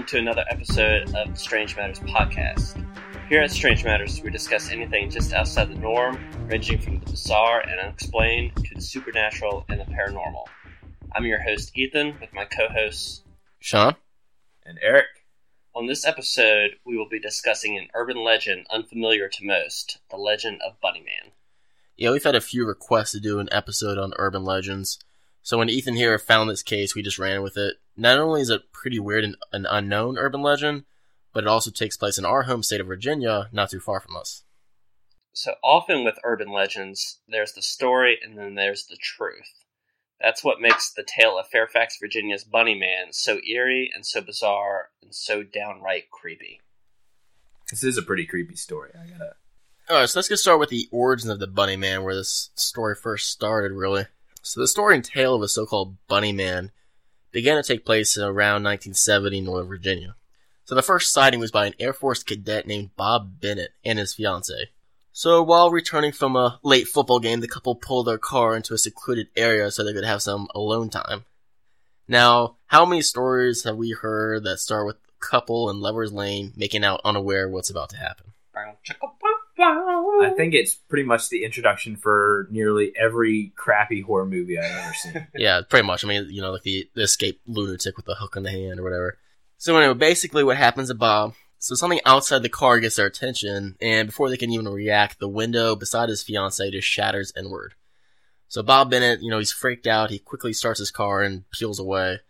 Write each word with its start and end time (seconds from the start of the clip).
and 0.00 0.06
welcome 0.06 0.18
to 0.18 0.30
another 0.30 0.44
episode 0.48 1.14
of 1.14 1.30
the 1.30 1.36
Strange 1.36 1.76
Matters 1.76 2.00
podcast. 2.00 2.82
Here 3.28 3.42
at 3.42 3.50
Strange 3.50 3.84
Matters, 3.84 4.22
we 4.22 4.30
discuss 4.30 4.70
anything 4.70 5.10
just 5.10 5.34
outside 5.34 5.68
the 5.68 5.74
norm, 5.74 6.18
ranging 6.46 6.78
from 6.80 7.00
the 7.00 7.10
bizarre 7.10 7.60
and 7.60 7.78
unexplained 7.78 8.56
to 8.64 8.74
the 8.74 8.80
supernatural 8.80 9.66
and 9.68 9.78
the 9.78 9.84
paranormal. 9.84 10.44
I'm 11.14 11.26
your 11.26 11.42
host, 11.42 11.76
Ethan, 11.76 12.18
with 12.18 12.32
my 12.32 12.46
co 12.46 12.68
hosts, 12.68 13.24
Sean? 13.58 13.94
and 14.64 14.78
Eric. 14.80 15.04
On 15.74 15.86
this 15.86 16.06
episode, 16.06 16.76
we 16.86 16.96
will 16.96 17.08
be 17.08 17.20
discussing 17.20 17.76
an 17.76 17.88
urban 17.92 18.24
legend 18.24 18.66
unfamiliar 18.70 19.28
to 19.28 19.44
most 19.44 19.98
the 20.10 20.16
legend 20.16 20.62
of 20.66 20.80
Bunnyman. 20.82 21.32
Yeah, 21.98 22.12
we've 22.12 22.24
had 22.24 22.34
a 22.34 22.40
few 22.40 22.66
requests 22.66 23.12
to 23.12 23.20
do 23.20 23.38
an 23.38 23.50
episode 23.52 23.98
on 23.98 24.14
urban 24.16 24.44
legends. 24.44 24.98
So 25.42 25.58
when 25.58 25.68
Ethan 25.68 25.96
here 25.96 26.18
found 26.18 26.48
this 26.48 26.62
case, 26.62 26.94
we 26.94 27.02
just 27.02 27.18
ran 27.18 27.42
with 27.42 27.58
it. 27.58 27.76
Not 28.00 28.18
only 28.18 28.40
is 28.40 28.48
it 28.48 28.72
pretty 28.72 28.98
weird 28.98 29.24
and 29.24 29.36
an 29.52 29.66
unknown 29.66 30.16
urban 30.16 30.40
legend, 30.40 30.84
but 31.34 31.44
it 31.44 31.48
also 31.48 31.70
takes 31.70 31.98
place 31.98 32.16
in 32.16 32.24
our 32.24 32.44
home 32.44 32.62
state 32.62 32.80
of 32.80 32.86
Virginia, 32.86 33.50
not 33.52 33.68
too 33.68 33.78
far 33.78 34.00
from 34.00 34.16
us. 34.16 34.42
So 35.34 35.56
often 35.62 36.02
with 36.02 36.18
urban 36.24 36.50
legends, 36.50 37.20
there's 37.28 37.52
the 37.52 37.60
story 37.60 38.18
and 38.24 38.38
then 38.38 38.54
there's 38.54 38.86
the 38.86 38.96
truth. 38.96 39.52
That's 40.18 40.42
what 40.42 40.62
makes 40.62 40.90
the 40.90 41.04
tale 41.06 41.38
of 41.38 41.48
Fairfax, 41.48 41.98
Virginia's 42.00 42.42
Bunny 42.42 42.74
Man 42.74 43.12
so 43.12 43.38
eerie 43.46 43.90
and 43.94 44.06
so 44.06 44.22
bizarre 44.22 44.88
and 45.02 45.14
so 45.14 45.42
downright 45.42 46.10
creepy. 46.10 46.62
This 47.70 47.84
is 47.84 47.98
a 47.98 48.02
pretty 48.02 48.24
creepy 48.24 48.56
story. 48.56 48.92
I 48.94 49.10
gotta. 49.10 49.34
Alright, 49.90 50.08
so 50.08 50.18
let's 50.18 50.28
get 50.28 50.38
started 50.38 50.60
with 50.60 50.70
the 50.70 50.88
origin 50.90 51.30
of 51.30 51.38
the 51.38 51.46
Bunny 51.46 51.76
Man, 51.76 52.02
where 52.02 52.14
this 52.14 52.48
story 52.54 52.94
first 52.94 53.28
started, 53.28 53.72
really. 53.72 54.06
So 54.40 54.58
the 54.58 54.68
story 54.68 54.94
and 54.94 55.04
tale 55.04 55.34
of 55.34 55.42
a 55.42 55.48
so-called 55.48 55.98
Bunny 56.08 56.32
Man 56.32 56.72
began 57.32 57.56
to 57.56 57.62
take 57.62 57.84
place 57.84 58.16
around 58.16 58.64
1970 58.64 59.38
in 59.38 59.44
Northern 59.44 59.68
Virginia. 59.68 60.16
So 60.64 60.74
the 60.74 60.82
first 60.82 61.12
sighting 61.12 61.40
was 61.40 61.50
by 61.50 61.66
an 61.66 61.74
Air 61.80 61.92
Force 61.92 62.22
cadet 62.22 62.66
named 62.66 62.90
Bob 62.96 63.40
Bennett 63.40 63.72
and 63.84 63.98
his 63.98 64.14
fiancee. 64.14 64.66
So 65.12 65.42
while 65.42 65.70
returning 65.70 66.12
from 66.12 66.36
a 66.36 66.60
late 66.62 66.86
football 66.86 67.18
game, 67.18 67.40
the 67.40 67.48
couple 67.48 67.74
pulled 67.74 68.06
their 68.06 68.18
car 68.18 68.56
into 68.56 68.74
a 68.74 68.78
secluded 68.78 69.28
area 69.36 69.70
so 69.70 69.82
they 69.82 69.92
could 69.92 70.04
have 70.04 70.22
some 70.22 70.48
alone 70.54 70.88
time. 70.88 71.24
Now, 72.06 72.56
how 72.66 72.84
many 72.86 73.02
stories 73.02 73.64
have 73.64 73.76
we 73.76 73.90
heard 73.90 74.44
that 74.44 74.58
start 74.58 74.86
with 74.86 74.96
couple 75.20 75.70
in 75.70 75.80
Lover's 75.80 76.12
Lane 76.12 76.52
making 76.56 76.84
out 76.84 77.00
unaware 77.04 77.48
what's 77.48 77.70
about 77.70 77.90
to 77.90 77.96
happen? 77.96 78.32
I 80.30 80.34
think 80.34 80.54
it's 80.54 80.74
pretty 80.74 81.04
much 81.04 81.28
the 81.28 81.44
introduction 81.44 81.96
for 81.96 82.48
nearly 82.50 82.92
every 82.96 83.52
crappy 83.56 84.00
horror 84.00 84.26
movie 84.26 84.58
I've 84.58 84.70
ever 84.70 84.94
seen. 84.94 85.26
yeah, 85.34 85.60
pretty 85.68 85.86
much. 85.86 86.04
I 86.04 86.08
mean, 86.08 86.26
you 86.30 86.40
know, 86.40 86.52
like 86.52 86.62
the, 86.62 86.88
the 86.94 87.02
escaped 87.02 87.46
lunatic 87.46 87.96
with 87.96 88.06
the 88.06 88.14
hook 88.14 88.36
in 88.36 88.42
the 88.42 88.50
hand 88.50 88.80
or 88.80 88.82
whatever. 88.82 89.18
So 89.58 89.76
anyway, 89.76 89.94
basically 89.94 90.44
what 90.44 90.56
happens 90.56 90.88
to 90.88 90.94
Bob, 90.94 91.34
so 91.62 91.74
something 91.74 92.00
outside 92.06 92.42
the 92.42 92.48
car 92.48 92.80
gets 92.80 92.96
their 92.96 93.04
attention, 93.04 93.76
and 93.82 94.08
before 94.08 94.30
they 94.30 94.38
can 94.38 94.50
even 94.50 94.66
react, 94.66 95.20
the 95.20 95.28
window 95.28 95.76
beside 95.76 96.08
his 96.08 96.22
fiancee 96.22 96.70
just 96.70 96.88
shatters 96.88 97.34
inward. 97.36 97.74
So 98.48 98.62
Bob 98.62 98.90
Bennett, 98.90 99.20
you 99.20 99.30
know, 99.30 99.38
he's 99.38 99.52
freaked 99.52 99.86
out, 99.86 100.08
he 100.08 100.18
quickly 100.18 100.54
starts 100.54 100.78
his 100.78 100.90
car 100.90 101.22
and 101.22 101.44
peels 101.50 101.78
away, 101.78 102.20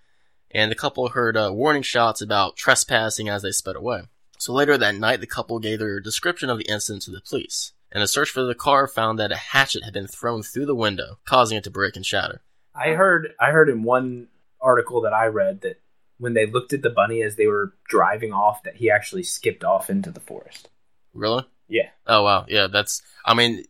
and 0.51 0.69
the 0.69 0.75
couple 0.75 1.09
heard 1.09 1.37
uh, 1.37 1.51
warning 1.53 1.83
shots 1.83 2.21
about 2.21 2.57
trespassing 2.57 3.29
as 3.29 3.43
they 3.43 3.53
sped 3.53 3.77
away. 3.77 4.03
So 4.37 4.53
later 4.53 4.77
that 4.77 4.97
night, 4.97 5.21
the 5.21 5.29
couple 5.29 5.61
gave 5.61 5.79
their 5.79 6.01
description 6.01 6.51
of 6.51 6.59
the 6.59 6.69
incident 6.69 7.03
to 7.05 7.13
the 7.13 7.21
police, 7.21 7.73
and 7.93 8.03
a 8.03 8.09
search 8.09 8.31
for 8.31 8.43
the 8.43 8.55
car 8.55 8.87
found 8.87 9.19
that 9.19 9.33
a 9.33 9.37
hatchet 9.37 9.85
had 9.85 9.93
been 9.93 10.07
thrown 10.07 10.43
through 10.43 10.67
the 10.67 10.75
window, 10.75 11.19
causing 11.25 11.59
it 11.59 11.65
to 11.65 11.71
break 11.71 11.97
and 11.97 12.07
shatter. 12.07 12.43
I 12.75 12.91
heard. 12.91 13.35
I 13.41 13.51
heard 13.51 13.69
in 13.69 13.83
one 13.83 14.29
article 14.61 15.01
that 15.03 15.13
I 15.13 15.27
read 15.27 15.63
that 15.63 15.81
when 16.19 16.35
they 16.35 16.47
looked 16.47 16.73
at 16.73 16.83
the 16.83 16.91
bunny 16.91 17.23
as 17.23 17.37
they 17.37 17.47
were 17.47 17.75
driving 17.89 18.33
off, 18.33 18.63
that 18.63 18.77
he 18.77 18.91
actually 18.91 19.23
skipped 19.23 19.65
off 19.65 19.91
into 19.91 20.11
the 20.11 20.21
forest. 20.21 20.69
Really? 21.15 21.45
Yeah. 21.69 21.89
Oh 22.07 22.23
wow, 22.23 22.47
yeah. 22.49 22.69
That's. 22.69 23.03
I 23.25 23.35
mean, 23.35 23.65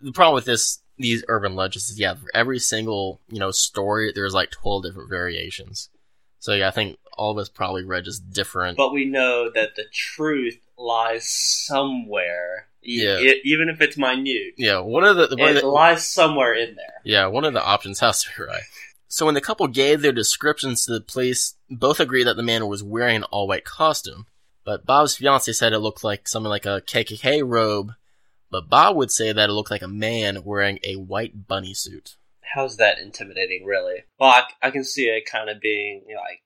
the 0.00 0.12
problem 0.12 0.34
with 0.34 0.44
this, 0.44 0.80
these 0.98 1.24
urban 1.28 1.54
legends 1.54 1.90
is, 1.90 1.98
yeah, 1.98 2.14
for 2.14 2.30
every 2.34 2.58
single 2.58 3.20
you 3.28 3.38
know 3.38 3.50
story, 3.50 4.12
there's 4.14 4.34
like 4.34 4.50
twelve 4.50 4.82
different 4.82 5.10
variations. 5.10 5.88
So 6.38 6.52
yeah, 6.52 6.68
I 6.68 6.70
think 6.70 6.98
all 7.16 7.32
of 7.32 7.38
us 7.38 7.48
probably 7.48 7.84
read 7.84 8.04
just 8.04 8.30
different. 8.30 8.76
But 8.76 8.92
we 8.92 9.04
know 9.04 9.50
that 9.54 9.74
the 9.74 9.84
truth 9.92 10.58
lies 10.78 11.28
somewhere, 11.28 12.68
Yeah. 12.86 13.18
e- 13.18 13.40
even 13.44 13.68
if 13.68 13.80
it's 13.80 13.96
minute. 13.96 14.54
yeah, 14.56 14.78
one 14.80 15.04
of 15.04 15.16
the, 15.16 15.36
one 15.36 15.50
of 15.50 15.56
It 15.56 15.60
the 15.62 15.68
lies 15.68 16.06
somewhere 16.08 16.54
in 16.54 16.74
there. 16.76 17.00
yeah 17.04 17.26
one 17.26 17.44
of 17.44 17.52
the 17.52 17.64
options 17.64 18.00
has 18.00 18.22
to 18.24 18.30
be 18.36 18.44
right. 18.44 18.62
So 19.08 19.24
when 19.26 19.34
the 19.34 19.40
couple 19.40 19.66
gave 19.68 20.02
their 20.02 20.12
descriptions 20.12 20.84
to 20.86 20.92
the 20.92 21.00
police, 21.00 21.54
both 21.70 22.00
agreed 22.00 22.24
that 22.24 22.36
the 22.36 22.42
man 22.42 22.66
was 22.66 22.82
wearing 22.82 23.16
an 23.16 23.22
all 23.24 23.46
white 23.48 23.64
costume. 23.64 24.26
But 24.64 24.84
Bob's 24.84 25.16
fiance 25.16 25.52
said 25.52 25.72
it 25.72 25.78
looked 25.78 26.02
like 26.02 26.26
something 26.26 26.50
like 26.50 26.66
a 26.66 26.82
KKK 26.84 27.42
robe, 27.46 27.92
but 28.50 28.68
Bob 28.68 28.96
would 28.96 29.12
say 29.12 29.32
that 29.32 29.48
it 29.48 29.52
looked 29.52 29.70
like 29.70 29.82
a 29.82 29.88
man 29.88 30.42
wearing 30.44 30.80
a 30.82 30.96
white 30.96 31.46
bunny 31.46 31.72
suit. 31.72 32.16
How's 32.54 32.76
that 32.78 32.98
intimidating, 32.98 33.64
really? 33.64 34.04
Well, 34.18 34.30
I, 34.30 34.42
I 34.62 34.70
can 34.70 34.82
see 34.82 35.04
it 35.04 35.24
kind 35.30 35.50
of 35.50 35.60
being 35.60 36.02
you 36.08 36.14
know, 36.14 36.20
like 36.20 36.40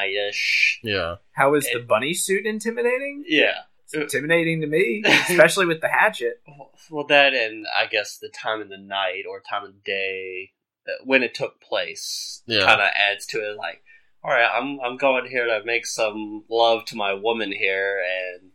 midnight-ish. 0.00 0.80
Yeah. 0.82 1.16
How 1.32 1.54
is 1.54 1.68
the 1.72 1.80
bunny 1.80 2.14
suit 2.14 2.46
intimidating? 2.46 3.24
Yeah. 3.26 3.54
It's 3.92 4.14
intimidating 4.14 4.60
to 4.60 4.66
me, 4.66 5.02
especially 5.06 5.66
with 5.66 5.80
the 5.80 5.88
hatchet. 5.88 6.42
Well, 6.90 7.06
that 7.08 7.34
and 7.34 7.66
I 7.76 7.86
guess 7.86 8.18
the 8.18 8.28
time 8.28 8.60
of 8.60 8.68
the 8.68 8.78
night 8.78 9.24
or 9.28 9.40
time 9.40 9.64
of 9.64 9.82
day 9.84 10.50
uh, 10.88 10.92
when 11.04 11.22
it 11.22 11.34
took 11.34 11.60
place 11.60 12.42
Yeah. 12.46 12.64
kind 12.64 12.80
of 12.80 12.88
adds 12.94 13.26
to 13.26 13.38
it. 13.38 13.56
Like, 13.56 13.82
all 14.24 14.30
right, 14.30 14.48
I'm 14.52 14.78
I'm 14.80 14.96
going 14.96 15.26
here 15.28 15.46
to 15.46 15.62
make 15.64 15.86
some 15.86 16.44
love 16.50 16.84
to 16.86 16.96
my 16.96 17.14
woman 17.14 17.52
here, 17.52 18.00
and 18.02 18.50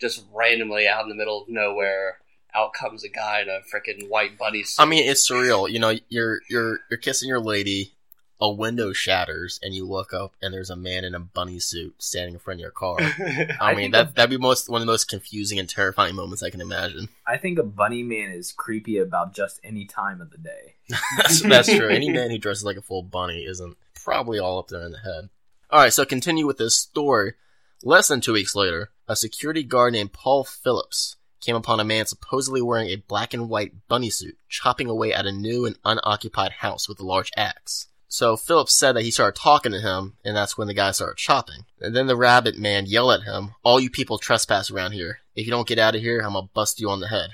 just 0.00 0.24
randomly 0.34 0.86
out 0.88 1.02
in 1.04 1.08
the 1.08 1.14
middle 1.14 1.42
of 1.42 1.48
nowhere, 1.48 2.18
out 2.54 2.72
comes 2.74 3.02
a 3.04 3.08
guy 3.08 3.40
in 3.42 3.48
a 3.48 3.60
freaking 3.72 4.08
white 4.08 4.36
bunny 4.38 4.62
suit. 4.62 4.82
I 4.82 4.86
mean, 4.86 5.08
it's 5.08 5.28
surreal. 5.30 5.70
You 5.70 5.78
know, 5.78 5.94
you're 6.08 6.40
you're 6.50 6.80
you're 6.90 6.98
kissing 6.98 7.28
your 7.28 7.40
lady, 7.40 7.92
a 8.40 8.50
window 8.50 8.92
shatters, 8.92 9.58
and 9.62 9.74
you 9.74 9.86
look 9.86 10.12
up, 10.12 10.34
and 10.42 10.52
there's 10.52 10.70
a 10.70 10.76
man 10.76 11.04
in 11.04 11.14
a 11.14 11.20
bunny 11.20 11.58
suit 11.58 11.94
standing 11.98 12.34
in 12.34 12.40
front 12.40 12.60
of 12.60 12.62
your 12.62 12.70
car. 12.70 12.96
I, 13.00 13.56
I 13.60 13.74
mean, 13.74 13.92
that 13.92 14.14
that'd 14.14 14.30
be 14.30 14.38
most 14.38 14.68
one 14.68 14.80
of 14.80 14.86
the 14.86 14.92
most 14.92 15.08
confusing 15.08 15.58
and 15.58 15.68
terrifying 15.68 16.14
moments 16.14 16.42
I 16.42 16.50
can 16.50 16.60
imagine. 16.60 17.08
I 17.26 17.38
think 17.38 17.58
a 17.58 17.62
bunny 17.62 18.02
man 18.02 18.30
is 18.30 18.52
creepy 18.52 18.98
about 18.98 19.34
just 19.34 19.60
any 19.64 19.86
time 19.86 20.20
of 20.20 20.30
the 20.30 20.38
day. 20.38 20.74
that's, 21.16 21.40
that's 21.42 21.74
true. 21.74 21.88
Any 21.88 22.10
man 22.10 22.30
who 22.30 22.38
dresses 22.38 22.64
like 22.64 22.76
a 22.76 22.82
full 22.82 23.02
bunny 23.02 23.44
isn't 23.44 23.76
probably 23.94 24.38
all 24.38 24.58
up 24.58 24.68
there 24.68 24.84
in 24.84 24.92
the 24.92 24.98
head. 24.98 25.30
All 25.70 25.80
right, 25.80 25.92
so 25.92 26.04
continue 26.04 26.46
with 26.46 26.58
this 26.58 26.76
story. 26.76 27.34
Less 27.82 28.08
than 28.08 28.20
two 28.20 28.32
weeks 28.34 28.54
later, 28.54 28.90
a 29.08 29.16
security 29.16 29.62
guard 29.62 29.92
named 29.92 30.12
Paul 30.12 30.44
Phillips 30.44 31.16
came 31.40 31.56
upon 31.56 31.80
a 31.80 31.84
man 31.84 32.06
supposedly 32.06 32.62
wearing 32.62 32.88
a 32.88 32.96
black 32.96 33.34
and 33.34 33.48
white 33.48 33.88
bunny 33.88 34.10
suit, 34.10 34.38
chopping 34.48 34.88
away 34.88 35.12
at 35.12 35.26
a 35.26 35.32
new 35.32 35.64
and 35.64 35.78
unoccupied 35.84 36.52
house 36.52 36.88
with 36.88 37.00
a 37.00 37.06
large 37.06 37.30
axe. 37.36 37.88
So 38.08 38.36
Phillips 38.36 38.72
said 38.72 38.92
that 38.92 39.02
he 39.02 39.10
started 39.10 39.38
talking 39.38 39.72
to 39.72 39.80
him, 39.80 40.16
and 40.24 40.36
that's 40.36 40.56
when 40.56 40.68
the 40.68 40.74
guy 40.74 40.92
started 40.92 41.16
chopping. 41.16 41.64
And 41.80 41.94
then 41.94 42.06
the 42.06 42.16
rabbit 42.16 42.56
man 42.56 42.86
yelled 42.86 43.12
at 43.12 43.22
him, 43.22 43.54
All 43.62 43.80
you 43.80 43.90
people 43.90 44.18
trespass 44.18 44.70
around 44.70 44.92
here. 44.92 45.20
If 45.34 45.44
you 45.44 45.50
don't 45.50 45.66
get 45.66 45.78
out 45.78 45.96
of 45.96 46.00
here, 46.00 46.20
I'm 46.20 46.34
gonna 46.34 46.48
bust 46.54 46.80
you 46.80 46.88
on 46.88 47.00
the 47.00 47.08
head. 47.08 47.30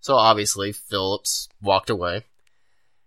So 0.00 0.14
obviously, 0.14 0.72
Phillips 0.72 1.48
walked 1.60 1.90
away, 1.90 2.24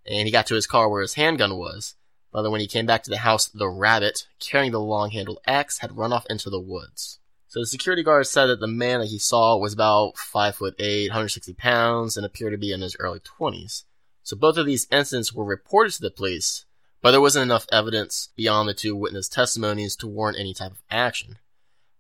and 0.05 0.27
he 0.27 0.31
got 0.31 0.47
to 0.47 0.55
his 0.55 0.67
car 0.67 0.89
where 0.89 1.01
his 1.01 1.13
handgun 1.13 1.57
was. 1.57 1.95
But 2.31 2.49
when 2.51 2.61
he 2.61 2.67
came 2.67 2.85
back 2.85 3.03
to 3.03 3.09
the 3.09 3.17
house, 3.17 3.47
the 3.47 3.69
rabbit, 3.69 4.27
carrying 4.39 4.71
the 4.71 4.79
long-handled 4.79 5.39
axe, 5.47 5.79
had 5.79 5.97
run 5.97 6.11
off 6.11 6.25
into 6.29 6.49
the 6.49 6.59
woods. 6.59 7.19
So 7.47 7.61
the 7.61 7.65
security 7.65 8.03
guard 8.03 8.27
said 8.27 8.47
that 8.47 8.59
the 8.59 8.67
man 8.67 8.99
that 8.99 9.07
he 9.07 9.17
saw 9.17 9.57
was 9.57 9.73
about 9.73 10.17
5 10.17 10.55
foot 10.55 10.75
8, 10.77 11.09
160 11.09 11.53
pounds, 11.53 12.17
and 12.17 12.25
appeared 12.25 12.51
to 12.51 12.57
be 12.57 12.73
in 12.73 12.81
his 12.81 12.97
early 12.99 13.19
20s. 13.19 13.85
So 14.21 14.35
both 14.35 14.57
of 14.57 14.65
these 14.65 14.87
incidents 14.91 15.33
were 15.33 15.45
reported 15.45 15.93
to 15.93 16.01
the 16.01 16.11
police, 16.11 16.65
but 17.01 17.11
there 17.11 17.21
wasn't 17.21 17.43
enough 17.43 17.65
evidence 17.71 18.29
beyond 18.35 18.67
the 18.67 18.73
two 18.73 18.95
witness 18.95 19.29
testimonies 19.29 19.95
to 19.97 20.07
warrant 20.07 20.39
any 20.39 20.53
type 20.53 20.71
of 20.71 20.81
action. 20.89 21.37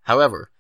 However, 0.01 0.51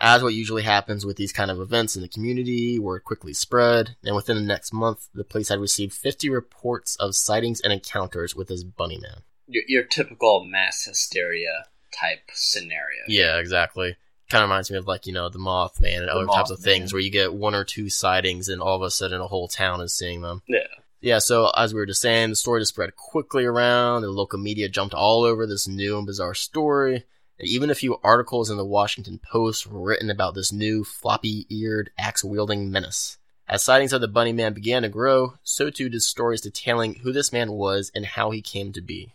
as 0.00 0.22
what 0.22 0.34
usually 0.34 0.62
happens 0.62 1.06
with 1.06 1.16
these 1.16 1.32
kind 1.32 1.50
of 1.50 1.60
events 1.60 1.94
in 1.94 2.02
the 2.02 2.08
community, 2.08 2.78
word 2.78 3.04
quickly 3.04 3.32
spread, 3.32 3.96
and 4.02 4.16
within 4.16 4.36
the 4.36 4.42
next 4.42 4.72
month, 4.72 5.08
the 5.14 5.24
police 5.24 5.48
had 5.48 5.60
received 5.60 5.92
50 5.92 6.28
reports 6.30 6.96
of 6.96 7.14
sightings 7.14 7.60
and 7.60 7.72
encounters 7.72 8.34
with 8.34 8.48
this 8.48 8.64
bunny 8.64 8.98
man. 8.98 9.22
your, 9.46 9.62
your 9.68 9.82
typical 9.84 10.44
mass 10.44 10.84
hysteria 10.84 11.66
type 11.92 12.30
scenario. 12.32 13.02
Yeah, 13.06 13.38
exactly. 13.38 13.96
Kind 14.30 14.42
of 14.42 14.48
reminds 14.48 14.70
me 14.70 14.78
of 14.78 14.86
like, 14.86 15.06
you 15.06 15.12
know, 15.12 15.28
the 15.28 15.38
Mothman 15.38 15.98
and 15.98 16.08
The 16.08 16.12
other 16.12 16.26
types 16.26 16.50
of 16.50 16.58
things 16.58 16.92
where 16.92 17.02
you 17.02 17.10
get 17.10 17.34
one 17.34 17.54
or 17.54 17.62
two 17.62 17.88
sightings 17.90 18.48
and 18.48 18.60
all 18.60 18.76
of 18.76 18.82
a 18.82 18.90
sudden 18.90 19.20
a 19.20 19.28
whole 19.28 19.48
town 19.48 19.80
is 19.80 19.92
seeing 19.94 20.22
them. 20.22 20.42
Yeah. 20.48 20.66
Yeah, 21.04 21.18
so 21.18 21.50
as 21.54 21.74
we 21.74 21.80
were 21.80 21.84
just 21.84 22.00
saying, 22.00 22.30
the 22.30 22.36
story 22.36 22.62
just 22.62 22.70
spread 22.70 22.96
quickly 22.96 23.44
around. 23.44 24.00
The 24.00 24.08
local 24.08 24.38
media 24.38 24.70
jumped 24.70 24.94
all 24.94 25.22
over 25.22 25.46
this 25.46 25.68
new 25.68 25.98
and 25.98 26.06
bizarre 26.06 26.32
story. 26.32 27.04
And 27.38 27.46
even 27.46 27.68
a 27.68 27.74
few 27.74 27.98
articles 28.02 28.48
in 28.48 28.56
the 28.56 28.64
Washington 28.64 29.20
Post 29.22 29.66
were 29.66 29.82
written 29.82 30.08
about 30.08 30.34
this 30.34 30.50
new 30.50 30.82
floppy-eared, 30.82 31.90
axe-wielding 31.98 32.70
menace. 32.70 33.18
As 33.46 33.62
sightings 33.62 33.92
of 33.92 34.00
the 34.00 34.08
Bunny 34.08 34.32
Man 34.32 34.54
began 34.54 34.80
to 34.80 34.88
grow, 34.88 35.34
so 35.42 35.68
too 35.68 35.90
did 35.90 36.00
stories 36.00 36.40
detailing 36.40 36.94
who 36.94 37.12
this 37.12 37.34
man 37.34 37.52
was 37.52 37.92
and 37.94 38.06
how 38.06 38.30
he 38.30 38.40
came 38.40 38.72
to 38.72 38.80
be. 38.80 39.12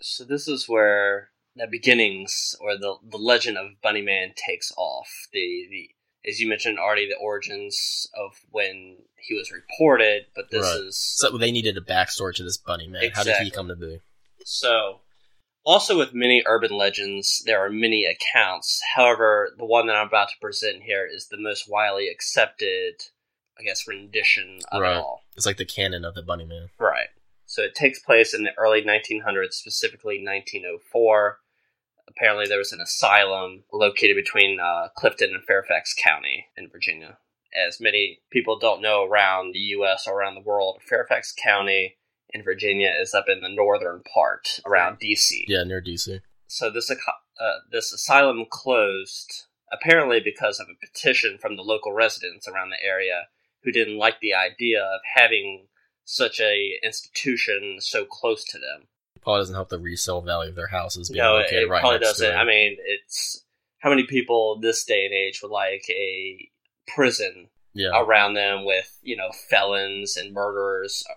So 0.00 0.22
this 0.22 0.46
is 0.46 0.68
where 0.68 1.30
the 1.56 1.66
beginnings 1.66 2.54
or 2.60 2.78
the 2.78 2.94
the 3.02 3.18
legend 3.18 3.58
of 3.58 3.80
Bunny 3.82 4.02
Man 4.02 4.34
takes 4.36 4.72
off. 4.76 5.08
The 5.32 5.66
the 5.68 5.90
as 6.26 6.40
you 6.40 6.48
mentioned 6.48 6.78
already, 6.78 7.08
the 7.08 7.16
origins 7.16 8.08
of 8.14 8.32
when 8.50 8.96
he 9.16 9.34
was 9.34 9.50
reported, 9.52 10.26
but 10.34 10.50
this 10.50 10.62
Right. 10.62 10.80
is 10.86 10.98
So 10.98 11.36
they 11.36 11.50
needed 11.52 11.76
a 11.76 11.80
backstory 11.80 12.34
to 12.36 12.42
this 12.44 12.56
bunny 12.56 12.86
man. 12.86 13.10
How 13.10 13.24
did 13.24 13.36
he 13.36 13.50
come 13.50 13.68
to 13.68 13.76
be? 13.76 14.00
So, 14.44 15.00
also 15.64 15.96
with 15.96 16.12
many 16.12 16.42
urban 16.46 16.76
legends, 16.76 17.42
there 17.46 17.64
are 17.64 17.70
many 17.70 18.04
accounts. 18.04 18.80
However, 18.94 19.54
the 19.56 19.64
one 19.64 19.86
that 19.86 19.96
I'm 19.96 20.08
about 20.08 20.28
to 20.28 20.34
present 20.40 20.82
here 20.82 21.06
is 21.10 21.28
the 21.28 21.38
most 21.38 21.68
widely 21.68 22.08
accepted, 22.08 22.94
I 23.58 23.62
guess, 23.62 23.86
rendition 23.88 24.60
of 24.70 24.82
Right. 24.82 24.96
it 24.96 24.98
all. 24.98 25.22
It's 25.36 25.46
like 25.46 25.56
the 25.56 25.64
canon 25.64 26.04
of 26.04 26.14
the 26.14 26.22
bunny 26.22 26.44
man. 26.44 26.68
Right. 26.78 27.08
So 27.46 27.62
it 27.62 27.74
takes 27.74 27.98
place 28.00 28.34
in 28.34 28.42
the 28.42 28.56
early 28.58 28.82
1900s, 28.82 29.54
specifically 29.54 30.18
1904. 30.22 31.40
Apparently, 32.08 32.46
there 32.46 32.58
was 32.58 32.72
an 32.72 32.80
asylum 32.80 33.64
located 33.72 34.16
between 34.16 34.58
uh, 34.60 34.88
Clifton 34.96 35.30
and 35.34 35.44
Fairfax 35.44 35.94
County 35.94 36.46
in 36.56 36.68
Virginia. 36.68 37.18
As 37.54 37.80
many 37.80 38.20
people 38.30 38.58
don't 38.58 38.82
know 38.82 39.04
around 39.04 39.52
the 39.52 39.60
U.S. 39.60 40.06
or 40.06 40.18
around 40.18 40.34
the 40.34 40.40
world, 40.40 40.80
Fairfax 40.88 41.32
County 41.32 41.96
in 42.30 42.42
Virginia 42.42 42.92
is 43.00 43.14
up 43.14 43.26
in 43.28 43.40
the 43.40 43.48
northern 43.48 44.02
part 44.02 44.60
around 44.66 44.98
D.C. 44.98 45.44
Yeah, 45.48 45.62
near 45.62 45.80
DC. 45.80 46.20
So 46.46 46.70
this 46.70 46.90
uh, 46.90 47.58
this 47.70 47.92
asylum 47.92 48.44
closed 48.50 49.46
apparently 49.72 50.20
because 50.20 50.60
of 50.60 50.66
a 50.68 50.86
petition 50.86 51.38
from 51.40 51.56
the 51.56 51.62
local 51.62 51.92
residents 51.92 52.46
around 52.46 52.70
the 52.70 52.86
area 52.86 53.28
who 53.62 53.72
didn't 53.72 53.98
like 53.98 54.20
the 54.20 54.34
idea 54.34 54.82
of 54.82 55.00
having 55.16 55.66
such 56.04 56.38
a 56.38 56.78
institution 56.82 57.78
so 57.80 58.04
close 58.04 58.44
to 58.44 58.58
them. 58.58 58.88
Probably 59.24 59.40
doesn't 59.40 59.54
help 59.54 59.70
the 59.70 59.78
resale 59.78 60.20
value 60.20 60.50
of 60.50 60.56
their 60.56 60.68
houses 60.68 61.10
being 61.10 61.22
no, 61.22 61.36
it, 61.36 61.44
located 61.44 61.62
it 61.64 61.68
right 61.68 61.80
probably 61.80 61.98
next 61.98 62.18
doesn't. 62.18 62.30
to. 62.30 62.36
I 62.36 62.44
mean, 62.44 62.76
it's 62.84 63.44
how 63.78 63.90
many 63.90 64.04
people 64.04 64.60
this 64.60 64.84
day 64.84 65.04
and 65.04 65.14
age 65.14 65.40
would 65.42 65.50
like 65.50 65.84
a 65.90 66.48
prison 66.94 67.48
yeah, 67.72 67.90
around 67.94 68.34
them 68.34 68.64
with 68.64 68.98
you 69.02 69.16
know 69.16 69.30
felons 69.50 70.16
and 70.16 70.32
murderers 70.32 71.02
uh, 71.10 71.14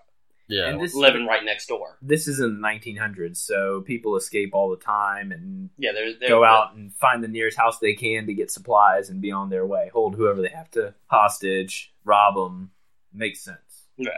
yeah. 0.48 0.68
And 0.68 0.80
this- 0.80 0.94
living 0.94 1.26
right 1.26 1.44
next 1.44 1.66
door. 1.66 1.98
This 2.00 2.26
is 2.26 2.40
in 2.40 2.60
the 2.60 2.66
1900s, 2.66 3.36
so 3.36 3.82
people 3.82 4.16
escape 4.16 4.50
all 4.54 4.70
the 4.70 4.82
time 4.82 5.30
and 5.30 5.70
Yeah, 5.76 5.92
there's 5.92 6.18
there, 6.18 6.30
go 6.30 6.44
out 6.44 6.74
and 6.74 6.92
find 6.94 7.22
the 7.22 7.28
nearest 7.28 7.58
house 7.58 7.78
they 7.78 7.94
can 7.94 8.26
to 8.26 8.34
get 8.34 8.50
supplies 8.50 9.10
and 9.10 9.20
be 9.20 9.30
on 9.30 9.50
their 9.50 9.66
way. 9.66 9.90
Hold 9.92 10.16
whoever 10.16 10.40
they 10.40 10.48
have 10.48 10.70
to 10.72 10.94
hostage, 11.06 11.92
rob 12.04 12.34
them. 12.34 12.70
Makes 13.12 13.42
sense. 13.42 13.88
Yeah. 13.96 14.10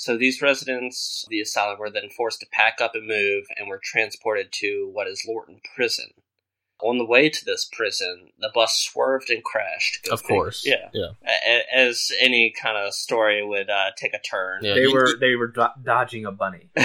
So 0.00 0.16
these 0.16 0.40
residents 0.40 1.24
of 1.26 1.28
the 1.30 1.42
asylum 1.42 1.78
were 1.78 1.90
then 1.90 2.08
forced 2.16 2.40
to 2.40 2.46
pack 2.50 2.80
up 2.80 2.94
and 2.94 3.06
move 3.06 3.44
and 3.58 3.68
were 3.68 3.78
transported 3.84 4.50
to 4.52 4.88
what 4.94 5.06
is 5.06 5.26
Lorton 5.28 5.60
Prison. 5.74 6.06
On 6.82 6.96
the 6.96 7.04
way 7.04 7.28
to 7.28 7.44
this 7.44 7.68
prison, 7.70 8.30
the 8.38 8.50
bus 8.54 8.74
swerved 8.78 9.28
and 9.28 9.44
crashed. 9.44 10.02
Go 10.08 10.14
Of 10.14 10.22
figure. 10.22 10.36
course. 10.36 10.62
Yeah. 10.64 10.88
Yeah. 10.94 11.10
A- 11.26 11.50
a- 11.76 11.78
As 11.88 12.10
any 12.18 12.50
kind 12.58 12.78
of 12.78 12.94
story 12.94 13.44
would 13.46 13.68
uh, 13.68 13.90
take 13.98 14.14
a 14.14 14.18
turn. 14.18 14.64
Yeah. 14.64 14.72
They 14.72 14.80
you- 14.84 14.92
were 14.94 15.14
they 15.20 15.34
were 15.36 15.48
do- 15.48 15.66
dodging 15.84 16.24
a 16.24 16.32
bunny. 16.32 16.70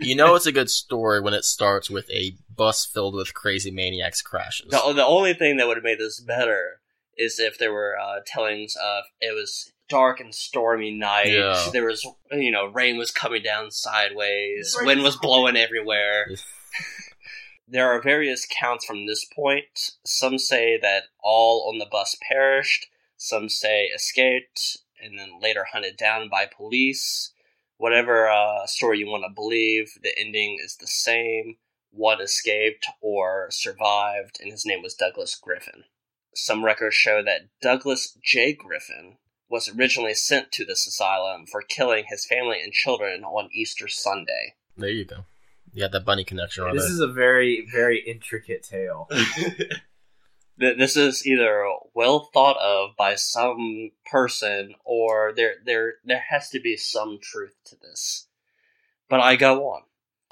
You 0.00 0.14
know 0.16 0.34
it's 0.34 0.46
a 0.46 0.52
good 0.52 0.70
story 0.70 1.20
when 1.20 1.34
it 1.34 1.44
starts 1.44 1.88
with 1.90 2.10
a 2.10 2.34
bus 2.52 2.84
filled 2.84 3.14
with 3.14 3.34
crazy 3.34 3.70
maniacs 3.70 4.22
crashes. 4.22 4.70
the, 4.70 4.92
the 4.92 5.04
only 5.06 5.34
thing 5.34 5.56
that 5.58 5.66
would 5.68 5.76
have 5.76 5.84
made 5.84 5.98
this 6.00 6.18
better 6.18 6.80
is 7.16 7.38
if 7.38 7.58
there 7.58 7.72
were 7.72 7.94
uh, 7.96 8.20
tellings 8.26 8.74
of 8.76 9.04
it 9.20 9.34
was 9.34 9.70
dark 9.88 10.20
and 10.20 10.34
stormy 10.34 10.90
night. 10.90 11.32
Yeah. 11.32 11.68
There 11.72 11.86
was, 11.86 12.06
you 12.32 12.50
know, 12.50 12.66
rain 12.66 12.98
was 12.98 13.10
coming 13.10 13.42
down 13.42 13.70
sideways. 13.70 14.76
Rain 14.78 14.86
wind 14.86 15.02
was 15.02 15.14
was 15.14 15.20
blowing 15.20 15.56
everywhere. 15.56 16.28
There 17.70 17.90
are 17.90 18.00
various 18.00 18.46
counts 18.50 18.86
from 18.86 19.06
this 19.06 19.26
point. 19.26 19.90
Some 20.04 20.38
say 20.38 20.78
that 20.80 21.04
all 21.22 21.68
on 21.70 21.78
the 21.78 21.86
bus 21.90 22.16
perished. 22.26 22.86
Some 23.18 23.50
say 23.50 23.90
escaped 23.94 24.78
and 25.02 25.18
then 25.18 25.38
later 25.40 25.66
hunted 25.70 25.98
down 25.98 26.30
by 26.30 26.46
police. 26.46 27.32
Whatever 27.76 28.28
uh, 28.28 28.66
story 28.66 28.98
you 28.98 29.06
want 29.06 29.24
to 29.24 29.34
believe, 29.34 29.92
the 30.02 30.18
ending 30.18 30.58
is 30.64 30.76
the 30.76 30.86
same. 30.86 31.56
One 31.90 32.22
escaped 32.22 32.86
or 33.02 33.48
survived, 33.50 34.38
and 34.40 34.50
his 34.50 34.64
name 34.64 34.82
was 34.82 34.94
Douglas 34.94 35.34
Griffin. 35.34 35.84
Some 36.34 36.64
records 36.64 36.94
show 36.94 37.22
that 37.22 37.48
Douglas 37.60 38.16
J. 38.24 38.54
Griffin 38.54 39.18
was 39.50 39.68
originally 39.68 40.14
sent 40.14 40.52
to 40.52 40.64
this 40.64 40.86
asylum 40.86 41.46
for 41.46 41.62
killing 41.62 42.04
his 42.08 42.26
family 42.26 42.60
and 42.62 42.72
children 42.72 43.24
on 43.24 43.48
Easter 43.52 43.88
Sunday. 43.88 44.54
There 44.76 44.90
you 44.90 45.04
go. 45.04 45.24
You 45.72 45.82
got 45.82 45.92
that 45.92 46.04
bunny 46.04 46.24
connection 46.24 46.64
right 46.64 46.74
This 46.74 46.84
there. 46.84 46.92
is 46.92 47.00
a 47.00 47.06
very 47.12 47.66
very 47.70 48.02
intricate 48.06 48.62
tale. 48.62 49.08
This 50.58 50.96
is 50.96 51.24
either 51.24 51.64
well 51.94 52.30
thought 52.34 52.56
of 52.56 52.96
by 52.96 53.14
some 53.14 53.92
person 54.10 54.74
or 54.84 55.32
there 55.34 55.54
there 55.64 55.94
there 56.04 56.24
has 56.30 56.48
to 56.50 56.58
be 56.58 56.76
some 56.76 57.20
truth 57.22 57.54
to 57.66 57.76
this. 57.76 58.26
But 59.08 59.20
I 59.20 59.36
go 59.36 59.68
on. 59.68 59.82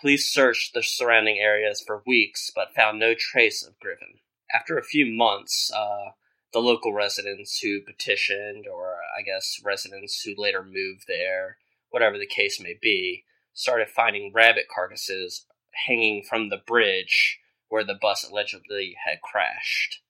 Police 0.01 0.29
searched 0.29 0.75
the 0.75 0.83
surrounding 0.83 1.39
areas 1.39 1.81
for 1.87 2.03
weeks 2.05 2.51
but 2.53 2.75
found 2.75 2.99
no 2.99 3.15
trace 3.17 3.65
of 3.65 3.79
Griffin. 3.79 4.19
After 4.53 4.77
a 4.77 4.83
few 4.85 5.07
months, 5.07 5.71
uh, 5.73 6.11
the 6.52 6.60
local 6.60 6.93
residents 6.93 7.58
who 7.58 7.81
petitioned, 7.81 8.66
or 8.66 8.96
I 9.16 9.22
guess 9.22 9.60
residents 9.64 10.22
who 10.22 10.34
later 10.37 10.62
moved 10.62 11.04
there, 11.06 11.58
whatever 11.90 12.19
the 12.19 12.26
case 12.26 12.60
may 12.60 12.75
be, 12.81 13.25
started 13.52 13.88
finding 13.88 14.32
rabbit 14.32 14.66
carcasses 14.72 15.46
hanging 15.87 16.22
from 16.22 16.48
the 16.48 16.56
bridge 16.66 17.40
where 17.69 17.84
the 17.84 17.98
bus 18.00 18.25
allegedly 18.25 18.96
had 19.04 19.20
crashed. 19.22 20.00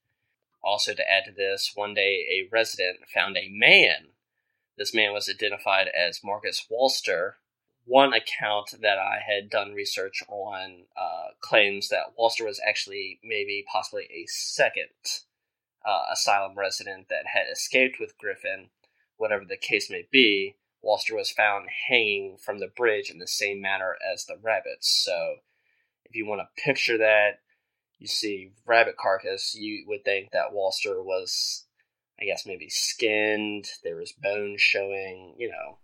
Also, 0.63 0.95
to 0.95 1.11
add 1.11 1.25
to 1.25 1.33
this, 1.33 1.73
one 1.75 1.95
day 1.95 2.27
a 2.29 2.49
resident 2.53 2.99
found 3.13 3.37
a 3.37 3.49
man. 3.51 4.09
This 4.77 4.93
man 4.93 5.13
was 5.13 5.29
identified 5.29 5.89
as 5.89 6.25
Marcus 6.25 6.67
Walster. 6.71 7.35
One 7.85 8.13
account 8.13 8.75
that 8.83 8.99
I 8.99 9.21
had 9.25 9.49
done 9.49 9.75
research 9.75 10.23
on 10.29 10.87
uh, 11.01 11.29
claims 11.41 11.89
that 11.89 12.17
Walster 12.19 12.45
was 12.45 12.61
actually 12.67 13.21
maybe 13.23 13.65
possibly 13.73 14.09
a 14.11 14.27
second 14.27 14.89
uh, 15.87 16.03
asylum 16.13 16.53
resident 16.57 17.09
that 17.09 17.27
had 17.27 17.47
escaped 17.51 17.99
with 18.01 18.19
Griffin. 18.19 18.71
Whatever 19.17 19.45
the 19.45 19.57
case 19.57 19.89
may 19.91 20.07
be, 20.11 20.57
Walster 20.85 21.15
was 21.15 21.31
found 21.31 21.69
hanging 21.89 22.37
from 22.39 22.59
the 22.59 22.69
bridge 22.69 23.11
in 23.11 23.19
the 23.19 23.27
same 23.27 23.61
manner 23.61 23.97
as 24.13 24.25
the 24.25 24.37
rabbits. 24.43 25.03
So, 25.05 25.37
if 26.05 26.15
you 26.15 26.27
want 26.27 26.43
to 26.43 26.63
picture 26.63 26.99
that, 26.99 27.41
you 27.99 28.07
see 28.07 28.53
rabbit 28.67 28.97
carcass, 28.97 29.55
you 29.55 29.85
would 29.87 30.05
think 30.05 30.31
that 30.33 30.53
Walster 30.53 31.03
was, 31.03 31.65
I 32.21 32.25
guess, 32.25 32.45
maybe 32.47 32.69
skinned. 32.69 33.67
There 33.83 33.97
was 33.97 34.13
bone 34.13 34.57
showing. 34.59 35.35
You 35.39 35.51
know, 35.51 35.79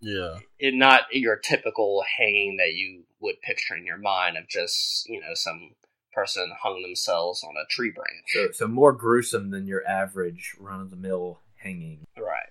yeah. 0.00 0.38
it 0.58 0.74
not 0.74 1.02
your 1.12 1.36
typical 1.36 2.04
hanging 2.18 2.58
that 2.58 2.74
you 2.74 3.04
would 3.20 3.40
picture 3.40 3.74
in 3.74 3.86
your 3.86 3.98
mind 3.98 4.36
of 4.36 4.48
just 4.48 5.08
you 5.08 5.20
know 5.20 5.34
some 5.34 5.70
person 6.14 6.52
hung 6.62 6.82
themselves 6.82 7.42
on 7.42 7.54
a 7.56 7.66
tree 7.68 7.90
branch. 7.90 8.24
So 8.28 8.48
so 8.52 8.68
more 8.68 8.92
gruesome 8.92 9.50
than 9.50 9.66
your 9.66 9.86
average 9.86 10.54
run 10.58 10.80
of 10.80 10.90
the 10.90 10.96
mill 10.96 11.40
hanging. 11.56 12.04
Right. 12.16 12.48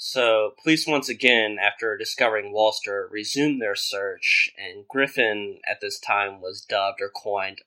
So, 0.00 0.52
police 0.62 0.86
once 0.86 1.08
again, 1.08 1.56
after 1.60 1.96
discovering 1.96 2.54
Walster, 2.54 3.10
resumed 3.10 3.60
their 3.60 3.74
search, 3.74 4.48
and 4.56 4.86
Griffin 4.86 5.58
at 5.68 5.80
this 5.80 5.98
time 5.98 6.40
was 6.40 6.60
dubbed 6.60 7.00
or 7.00 7.10
coined 7.10 7.62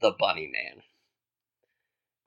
the 0.00 0.12
Bunny 0.16 0.46
Man. 0.46 0.84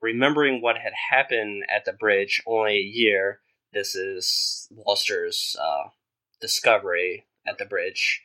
Remembering 0.02 0.62
what 0.62 0.78
had 0.78 0.92
happened 1.10 1.64
at 1.74 1.86
the 1.86 1.94
bridge 1.94 2.44
only 2.46 2.74
a 2.74 2.82
year, 2.82 3.40
this 3.72 3.96
is 3.96 4.68
Walster's 4.74 5.56
uh, 5.58 5.90
discovery 6.42 7.26
at 7.48 7.58
the 7.58 7.66
bridge. 7.66 8.25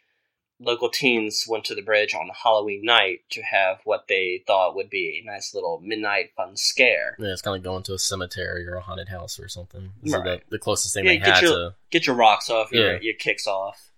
Local 0.63 0.91
teens 0.91 1.47
went 1.49 1.65
to 1.65 1.75
the 1.75 1.81
bridge 1.81 2.15
on 2.15 2.29
Halloween 2.43 2.85
night 2.85 3.21
to 3.31 3.41
have 3.41 3.79
what 3.85 4.09
they 4.09 4.45
thought 4.47 4.77
would 4.77 4.91
be 4.91 5.19
a 5.23 5.27
nice 5.27 5.55
little 5.55 5.81
midnight 5.83 6.33
fun 6.37 6.55
scare. 6.55 7.17
Yeah, 7.19 7.29
it's 7.33 7.41
kind 7.41 7.57
of 7.57 7.63
going 7.63 7.83
to 7.85 7.95
a 7.95 7.99
cemetery 7.99 8.67
or 8.69 8.75
a 8.75 8.83
haunted 8.83 9.09
house 9.09 9.41
or 9.41 9.49
something. 9.49 9.93
This 10.03 10.13
is 10.13 10.21
Right. 10.21 10.41
the, 10.51 10.57
the 10.57 10.59
closest 10.59 10.93
thing 10.93 11.07
Yeah, 11.07 11.13
they 11.13 11.19
had 11.31 11.43
your- 11.43 11.53
to. 11.71 11.75
get 11.91 12.07
your 12.07 12.15
rocks 12.17 12.51
off, 12.51 12.71
your, 12.73 12.93
Yeah. 12.95 12.99
your 13.01 13.15
kicks 13.15 13.47
off. 13.47 13.91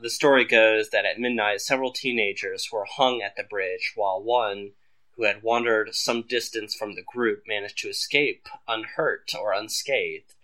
The 0.00 0.08
story 0.10 0.44
goes 0.44 0.90
that 0.90 1.04
at 1.06 1.18
midnight, 1.18 1.60
several 1.62 1.90
teenagers 1.92 2.68
were 2.70 2.84
hung 2.84 3.20
at 3.20 3.34
the 3.34 3.42
bridge, 3.42 3.92
while 3.96 4.22
one, 4.22 4.72
who 5.16 5.24
had 5.24 5.42
wandered 5.42 5.94
some 5.94 6.22
distance 6.22 6.74
from 6.74 6.94
the 6.94 7.02
group, 7.02 7.44
managed 7.48 7.78
to 7.78 7.88
escape 7.88 8.46
unhurt 8.68 9.34
or 9.34 9.52
unscathed. 9.52 10.34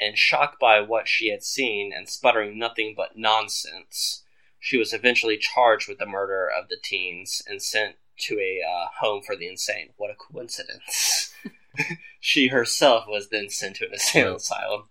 And 0.00 0.16
shocked 0.18 0.58
by 0.58 0.80
what 0.80 1.06
she 1.06 1.28
had 1.28 1.44
seen 1.44 1.92
and 1.94 2.08
sputtering 2.08 2.58
nothing 2.58 2.94
but 2.96 3.18
nonsense, 3.18 4.24
she 4.60 4.76
was 4.76 4.92
eventually 4.92 5.38
charged 5.38 5.88
with 5.88 5.98
the 5.98 6.06
murder 6.06 6.48
of 6.48 6.68
the 6.68 6.78
teens 6.82 7.42
and 7.48 7.62
sent 7.62 7.96
to 8.18 8.38
a 8.38 8.60
uh, 8.62 8.86
home 9.00 9.22
for 9.22 9.34
the 9.34 9.48
insane. 9.48 9.90
What 9.96 10.10
a 10.10 10.14
coincidence. 10.14 11.32
she 12.20 12.48
herself 12.48 13.06
was 13.08 13.30
then 13.30 13.48
sent 13.48 13.76
to 13.76 13.86
an 13.86 13.94
insane 13.94 14.26
asylum 14.26 14.84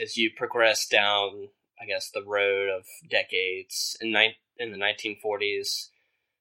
as 0.00 0.16
you 0.16 0.30
progress 0.34 0.86
down, 0.86 1.48
I 1.80 1.86
guess, 1.86 2.10
the 2.10 2.24
road 2.24 2.68
of 2.68 2.84
decades 3.08 3.96
in, 4.00 4.12
ni- 4.12 4.36
in 4.58 4.72
the 4.72 4.78
1940s, 4.78 5.88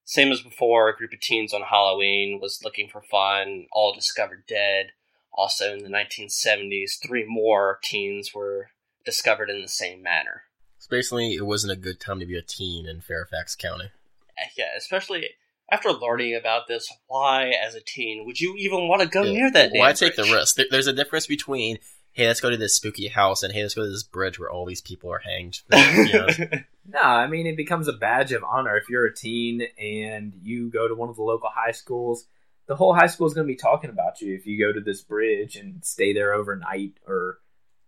Same 0.04 0.32
as 0.32 0.42
before, 0.42 0.90
a 0.90 0.96
group 0.96 1.14
of 1.14 1.20
teens 1.20 1.54
on 1.54 1.62
Halloween 1.62 2.40
was 2.42 2.62
looking 2.64 2.90
for 2.90 3.02
fun, 3.02 3.68
all 3.72 3.94
discovered 3.94 4.44
dead. 4.48 4.92
Also, 5.34 5.74
in 5.74 5.84
the 5.84 5.90
1970s, 5.90 6.92
three 7.06 7.26
more 7.28 7.80
teens 7.84 8.34
were 8.34 8.70
discovered 9.04 9.50
in 9.50 9.62
the 9.62 9.68
same 9.68 10.02
manner. 10.02 10.44
So 10.86 10.96
basically, 10.96 11.34
it 11.34 11.46
wasn't 11.48 11.74
a 11.74 11.75
good 11.75 12.00
time 12.00 12.20
to 12.20 12.27
be 12.27 12.38
a 12.38 12.44
teen 12.44 12.86
in 12.88 13.01
Fairfax 13.01 13.56
County. 13.56 13.86
Uh, 14.38 14.46
Yeah, 14.56 14.65
especially 14.77 15.30
after 15.72 15.92
learning 15.92 16.36
about 16.36 16.68
this, 16.68 16.88
why, 17.08 17.50
as 17.50 17.74
a 17.74 17.82
teen, 17.82 18.24
would 18.27 18.39
you 18.39 18.56
even 18.60 18.88
want 18.88 19.01
to 19.01 19.08
go 19.08 19.24
Yeah. 19.24 19.32
near 19.32 19.51
that? 19.51 19.72
Why 19.72 19.88
damn 19.88 19.96
take 19.96 20.15
the 20.15 20.32
risk? 20.32 20.58
There's 20.70 20.86
a 20.86 20.94
difference 20.94 21.25
between 21.25 21.80
hey, 22.12 22.27
let's 22.27 22.39
go 22.39 22.51
to 22.51 22.56
this 22.56 22.75
spooky 22.75 23.08
house, 23.08 23.42
and 23.42 23.51
hey, 23.51 23.63
let's 23.63 23.74
go 23.74 23.84
to 23.84 23.89
this 23.89 24.04
bridge 24.04 24.39
where 24.39 24.50
all 24.50 24.65
these 24.65 24.82
people 24.82 25.12
are 25.12 25.20
hanged. 25.20 25.62
You 25.74 26.13
know, 26.13 26.27
No, 26.88 27.01
I 27.01 27.25
mean 27.27 27.48
it 27.48 27.58
becomes 27.58 27.88
a 27.88 27.94
badge 27.94 28.32
of 28.32 28.44
honor 28.44 28.77
if 28.77 28.88
you're 28.88 29.08
a 29.08 29.13
teen 29.13 29.63
and 29.80 30.34
you 30.44 30.70
go 30.70 30.88
to 30.88 30.94
one 30.94 31.10
of 31.10 31.15
the 31.15 31.24
local 31.24 31.50
high 31.51 31.72
schools. 31.72 32.27
The 32.68 32.75
whole 32.75 32.94
high 32.94 33.08
school 33.08 33.25
is 33.25 33.34
going 33.34 33.48
to 33.48 33.51
be 33.51 33.58
talking 33.58 33.89
about 33.89 34.22
you 34.22 34.36
if 34.36 34.46
you 34.46 34.60
go 34.60 34.72
to 34.72 34.80
this 34.82 35.01
bridge 35.01 35.56
and 35.56 35.84
stay 35.84 36.13
there 36.13 36.34
overnight. 36.34 36.94
Or 37.08 37.39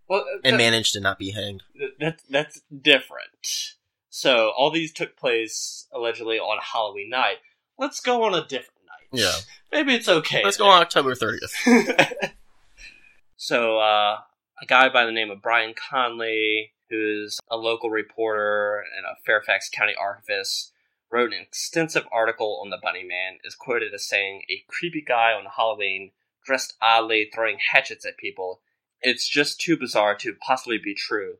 well, 0.08 0.24
and 0.44 0.56
managed 0.56 0.94
to 0.94 1.00
not 1.00 1.18
be 1.18 1.30
hanged. 1.30 1.62
that, 2.00 2.22
that's 2.28 2.62
different. 2.82 3.74
So 4.08 4.52
all 4.56 4.70
these 4.70 4.92
took 4.92 5.16
place 5.16 5.86
allegedly 5.92 6.38
on 6.38 6.58
Halloween 6.62 7.10
night. 7.10 7.36
Let's 7.78 8.00
go 8.00 8.24
on 8.24 8.34
a 8.34 8.46
different 8.46 8.80
night. 8.86 9.20
Yeah. 9.20 9.32
maybe 9.70 9.94
it's 9.94 10.08
okay. 10.08 10.42
Let's 10.42 10.56
go 10.56 10.66
on 10.66 10.82
October 10.82 11.14
30th. 11.14 12.32
so 13.36 13.78
uh, 13.78 14.18
a 14.60 14.66
guy 14.66 14.88
by 14.88 15.04
the 15.04 15.12
name 15.12 15.30
of 15.30 15.42
Brian 15.42 15.74
Conley, 15.74 16.72
who's 16.90 17.38
a 17.50 17.56
local 17.56 17.90
reporter 17.90 18.82
and 18.96 19.04
a 19.06 19.22
Fairfax 19.24 19.68
County 19.68 19.94
archivist, 19.98 20.72
wrote 21.12 21.32
an 21.32 21.40
extensive 21.40 22.04
article 22.10 22.60
on 22.62 22.70
the 22.70 22.78
Bunny 22.82 23.04
Man. 23.04 23.38
Is 23.44 23.54
quoted 23.54 23.94
as 23.94 24.08
saying, 24.08 24.42
"A 24.50 24.64
creepy 24.66 25.00
guy 25.00 25.32
on 25.32 25.46
Halloween, 25.56 26.10
dressed 26.44 26.74
oddly, 26.82 27.30
throwing 27.32 27.58
hatchets 27.72 28.04
at 28.04 28.16
people. 28.16 28.62
It's 29.02 29.28
just 29.28 29.60
too 29.60 29.76
bizarre 29.76 30.14
to 30.16 30.34
possibly 30.34 30.78
be 30.78 30.94
true, 30.94 31.36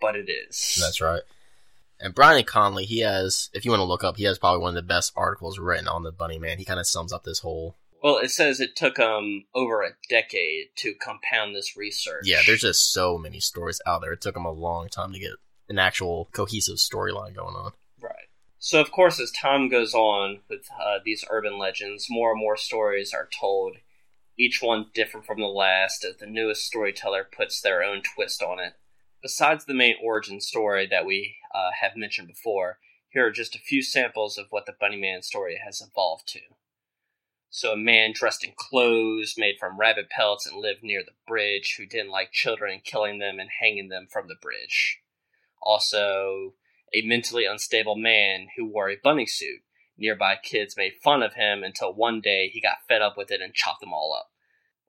but 0.00 0.16
it 0.16 0.30
is." 0.30 0.78
That's 0.80 1.00
right. 1.00 1.22
And 2.00 2.14
Brian 2.14 2.44
Conley, 2.44 2.86
he 2.86 3.00
has, 3.00 3.50
if 3.52 3.64
you 3.64 3.70
want 3.70 3.80
to 3.80 3.84
look 3.84 4.02
up, 4.02 4.16
he 4.16 4.24
has 4.24 4.38
probably 4.38 4.62
one 4.62 4.70
of 4.70 4.74
the 4.74 4.82
best 4.82 5.12
articles 5.16 5.58
written 5.58 5.86
on 5.86 6.02
the 6.02 6.10
Bunny 6.10 6.38
Man. 6.38 6.58
He 6.58 6.64
kind 6.64 6.80
of 6.80 6.86
sums 6.86 7.12
up 7.12 7.24
this 7.24 7.40
whole. 7.40 7.76
Well, 8.02 8.16
it 8.16 8.30
says 8.30 8.60
it 8.60 8.74
took 8.74 8.98
um 8.98 9.44
over 9.54 9.82
a 9.82 9.90
decade 10.08 10.68
to 10.76 10.94
compound 10.94 11.54
this 11.54 11.76
research. 11.76 12.22
Yeah, 12.24 12.40
there's 12.46 12.62
just 12.62 12.92
so 12.92 13.18
many 13.18 13.40
stories 13.40 13.82
out 13.86 14.00
there. 14.00 14.12
It 14.12 14.22
took 14.22 14.36
him 14.36 14.46
a 14.46 14.50
long 14.50 14.88
time 14.88 15.12
to 15.12 15.18
get 15.18 15.32
an 15.68 15.78
actual 15.78 16.28
cohesive 16.32 16.76
storyline 16.76 17.34
going 17.34 17.54
on. 17.54 17.72
Right. 18.00 18.28
So, 18.58 18.80
of 18.80 18.90
course, 18.90 19.20
as 19.20 19.30
time 19.30 19.68
goes 19.68 19.94
on 19.94 20.40
with 20.48 20.68
uh, 20.78 20.98
these 21.04 21.24
urban 21.30 21.58
legends, 21.58 22.06
more 22.08 22.32
and 22.32 22.40
more 22.40 22.56
stories 22.56 23.12
are 23.12 23.28
told, 23.38 23.76
each 24.40 24.62
one 24.62 24.86
different 24.94 25.26
from 25.26 25.38
the 25.38 25.46
last, 25.46 26.02
as 26.02 26.16
the 26.16 26.26
newest 26.26 26.64
storyteller 26.64 27.28
puts 27.30 27.60
their 27.60 27.82
own 27.82 28.00
twist 28.00 28.42
on 28.42 28.58
it. 28.58 28.72
Besides 29.22 29.66
the 29.66 29.74
main 29.74 29.96
origin 30.02 30.40
story 30.40 30.86
that 30.86 31.04
we 31.04 31.36
uh, 31.54 31.72
have 31.82 31.94
mentioned 31.94 32.28
before, 32.28 32.78
here 33.10 33.26
are 33.26 33.30
just 33.30 33.54
a 33.54 33.58
few 33.58 33.82
samples 33.82 34.38
of 34.38 34.46
what 34.48 34.64
the 34.64 34.72
Bunnyman 34.72 35.22
story 35.22 35.60
has 35.62 35.82
evolved 35.86 36.26
to. 36.28 36.40
So, 37.50 37.72
a 37.72 37.76
man 37.76 38.12
dressed 38.14 38.42
in 38.42 38.52
clothes 38.56 39.34
made 39.36 39.56
from 39.60 39.78
rabbit 39.78 40.08
pelts 40.08 40.46
and 40.46 40.56
lived 40.56 40.82
near 40.82 41.02
the 41.02 41.16
bridge 41.26 41.74
who 41.76 41.84
didn't 41.84 42.12
like 42.12 42.32
children 42.32 42.80
killing 42.82 43.18
them 43.18 43.38
and 43.38 43.50
hanging 43.60 43.88
them 43.88 44.06
from 44.10 44.28
the 44.28 44.36
bridge. 44.40 45.00
Also, 45.60 46.54
a 46.94 47.02
mentally 47.02 47.44
unstable 47.44 47.96
man 47.96 48.48
who 48.56 48.64
wore 48.64 48.88
a 48.88 48.96
bunny 49.02 49.26
suit. 49.26 49.60
Nearby 49.98 50.36
kids 50.42 50.78
made 50.78 50.94
fun 51.04 51.22
of 51.22 51.34
him 51.34 51.62
until 51.62 51.92
one 51.92 52.22
day 52.22 52.48
he 52.48 52.58
got 52.58 52.86
fed 52.88 53.02
up 53.02 53.18
with 53.18 53.30
it 53.30 53.42
and 53.42 53.52
chopped 53.52 53.80
them 53.80 53.92
all 53.92 54.14
up. 54.14 54.29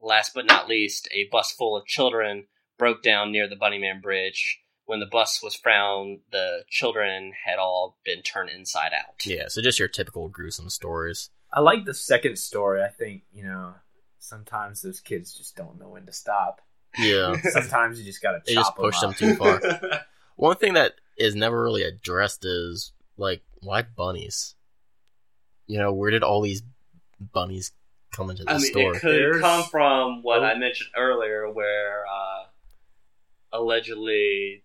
Last 0.01 0.34
but 0.34 0.46
not 0.46 0.67
least, 0.67 1.08
a 1.12 1.27
bus 1.31 1.51
full 1.51 1.77
of 1.77 1.86
children 1.86 2.48
broke 2.77 3.03
down 3.03 3.31
near 3.31 3.48
the 3.48 3.55
Bunnyman 3.55 4.01
Bridge. 4.01 4.60
When 4.86 5.00
the 5.00 5.05
bus 5.05 5.41
was 5.43 5.55
found, 5.55 6.20
the 6.31 6.63
children 6.67 7.34
had 7.46 7.60
all 7.60 7.98
been 8.03 8.22
turned 8.24 8.50
inside 8.50 8.91
out. 8.98 9.25
Yeah, 9.25 9.43
so 9.48 9.62
just 9.62 9.79
your 9.79 9.88
typical 9.88 10.27
gruesome 10.27 10.70
stories. 10.70 11.29
I 11.53 11.60
like 11.62 11.86
the 11.86 11.93
second 11.93 12.38
story. 12.38 12.81
I 12.81 12.88
think 12.89 13.24
you 13.31 13.43
know 13.43 13.75
sometimes 14.20 14.81
those 14.81 15.00
kids 15.00 15.34
just 15.34 15.55
don't 15.55 15.79
know 15.79 15.89
when 15.89 16.05
to 16.08 16.13
stop. 16.13 16.62
Yeah. 16.98 17.36
Sometimes 17.51 18.00
you 18.00 18.05
just 18.05 18.22
got 18.22 18.31
to 18.34 18.41
They 18.46 18.53
just 18.53 18.75
push 18.75 19.00
them 19.00 19.12
up. 19.12 19.15
too 19.15 19.36
far. 19.36 19.62
One 20.36 20.58
thing 20.58 20.74
that 20.74 20.96
is 21.17 21.36
never 21.36 21.63
really 21.63 21.84
addressed 21.84 22.43
is 22.43 22.91
like 23.17 23.41
why 23.62 23.84
bunnies? 23.84 24.55
You 25.67 25.77
know, 25.77 25.93
where 25.93 26.12
did 26.12 26.22
all 26.24 26.41
these 26.41 26.63
bunnies 27.20 27.72
come 28.12 28.30
into 28.30 28.44
the 28.44 28.51
I 28.51 28.58
mean, 28.58 28.65
store? 28.72 28.96
it 28.96 29.00
could 29.00 29.12
There's- 29.12 29.41
come 29.41 29.63
from 29.65 30.22
what 30.24 30.39
Oh. 30.41 30.46
I 30.46 30.56
mentioned 30.56 30.89
earlier, 30.98 31.50
where 31.51 32.06
uh, 32.08 32.46
allegedly, 33.53 34.63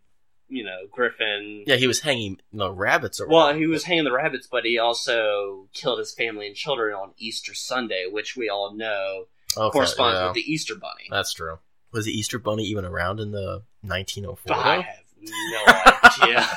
you 0.49 0.65
know, 0.65 0.87
Griffin 0.91 1.65
yeah, 1.67 1.77
he 1.77 1.87
was 1.87 2.01
hanging 2.01 2.41
you 2.53 2.59
know, 2.59 2.71
rabbits 2.71 3.21
around. 3.21 3.31
Well, 3.33 3.55
he 3.55 3.67
was 3.67 3.85
hanging 3.85 4.05
the 4.05 4.13
rabbits, 4.13 4.47
but 4.47 4.65
he 4.65 4.79
also 4.79 5.69
killed 5.73 5.99
his 5.99 6.15
family 6.15 6.47
and 6.47 6.55
children 6.57 6.95
on 6.95 7.13
Easter 7.19 7.55
Sunday, 7.55 8.07
which 8.11 8.37
we 8.37 8.49
all 8.49 8.73
know 8.75 9.25
Okay, 9.57 9.73
corresponds 9.73 10.19
yeah, 10.19 10.27
with 10.27 10.35
the 10.35 10.53
Easter 10.53 10.75
Bunny. 10.75 11.07
That's 11.11 11.33
true. 11.33 11.59
Was 11.93 12.05
the 12.05 12.13
Easter 12.13 12.39
Bunny 12.39 12.65
even 12.65 12.85
around 12.85 13.21
in 13.21 13.31
the 13.33 13.63
1904? 13.83 14.55
I 14.57 14.83
have 14.83 15.05
no 15.21 16.29
idea. 16.29 16.49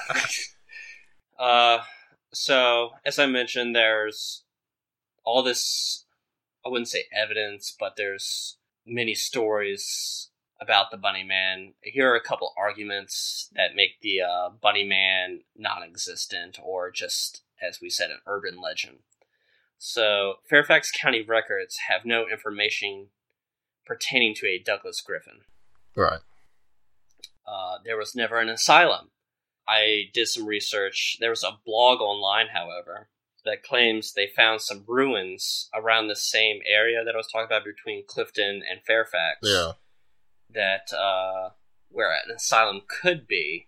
uh, 1.40 1.78
so, 2.34 2.92
as 3.06 3.18
I 3.20 3.26
mentioned, 3.26 3.76
there's 3.76 4.44
all 5.24 5.42
this, 5.44 6.06
I 6.66 6.70
wouldn't 6.70 6.90
say 6.90 7.06
evidence, 7.14 7.76
but 7.78 7.96
there's 7.96 8.58
many 8.86 9.16
stories 9.16 10.30
about 10.62 10.92
the 10.92 10.98
Bunny 10.98 11.24
Man. 11.24 11.74
Here 11.82 12.12
are 12.12 12.16
a 12.16 12.22
couple 12.22 12.54
arguments 12.58 13.50
that 13.56 13.76
make 13.76 14.02
the 14.02 14.22
uh, 14.22 14.50
Bunny 14.62 14.84
Man 14.84 15.42
non 15.56 15.84
existent 15.84 16.60
or 16.62 16.92
just, 16.92 17.44
as 17.62 17.80
we 17.82 17.90
said, 17.90 18.10
an 18.12 18.20
urban 18.28 18.60
legend. 18.62 19.00
So, 19.78 20.36
Fairfax 20.50 20.92
County 20.92 21.22
records 21.22 21.78
have 21.88 22.02
no 22.04 22.28
information 22.30 23.08
pertaining 23.86 24.36
to 24.36 24.48
a 24.48 24.60
Douglas 24.60 25.00
Griffin. 25.02 25.40
Right. 25.96 26.20
Uh, 27.48 27.78
there 27.86 27.98
was 27.98 28.14
never 28.14 28.40
an 28.40 28.50
asylum. 28.50 29.12
I 29.68 30.10
did 30.14 30.28
some 30.28 30.46
research. 30.46 31.18
There 31.20 31.30
was 31.30 31.44
a 31.44 31.58
blog 31.66 32.02
online, 32.02 32.48
however, 32.54 33.08
that 33.50 33.64
claims 33.64 34.14
they 34.14 34.28
found 34.36 34.62
some 34.62 34.84
ruins 34.88 35.70
around 35.74 36.08
the 36.08 36.16
same 36.16 36.60
area 36.68 37.04
that 37.04 37.14
I 37.14 37.18
was 37.18 37.28
talking 37.28 37.46
about 37.46 37.64
between 37.66 38.06
Clifton 38.08 38.62
and 38.70 38.82
Fairfax. 38.86 39.40
Yeah. 39.42 39.72
That 40.54 40.94
uh, 40.94 41.50
where 41.90 42.12
an 42.12 42.36
asylum 42.36 42.82
could 42.88 43.28
be. 43.28 43.68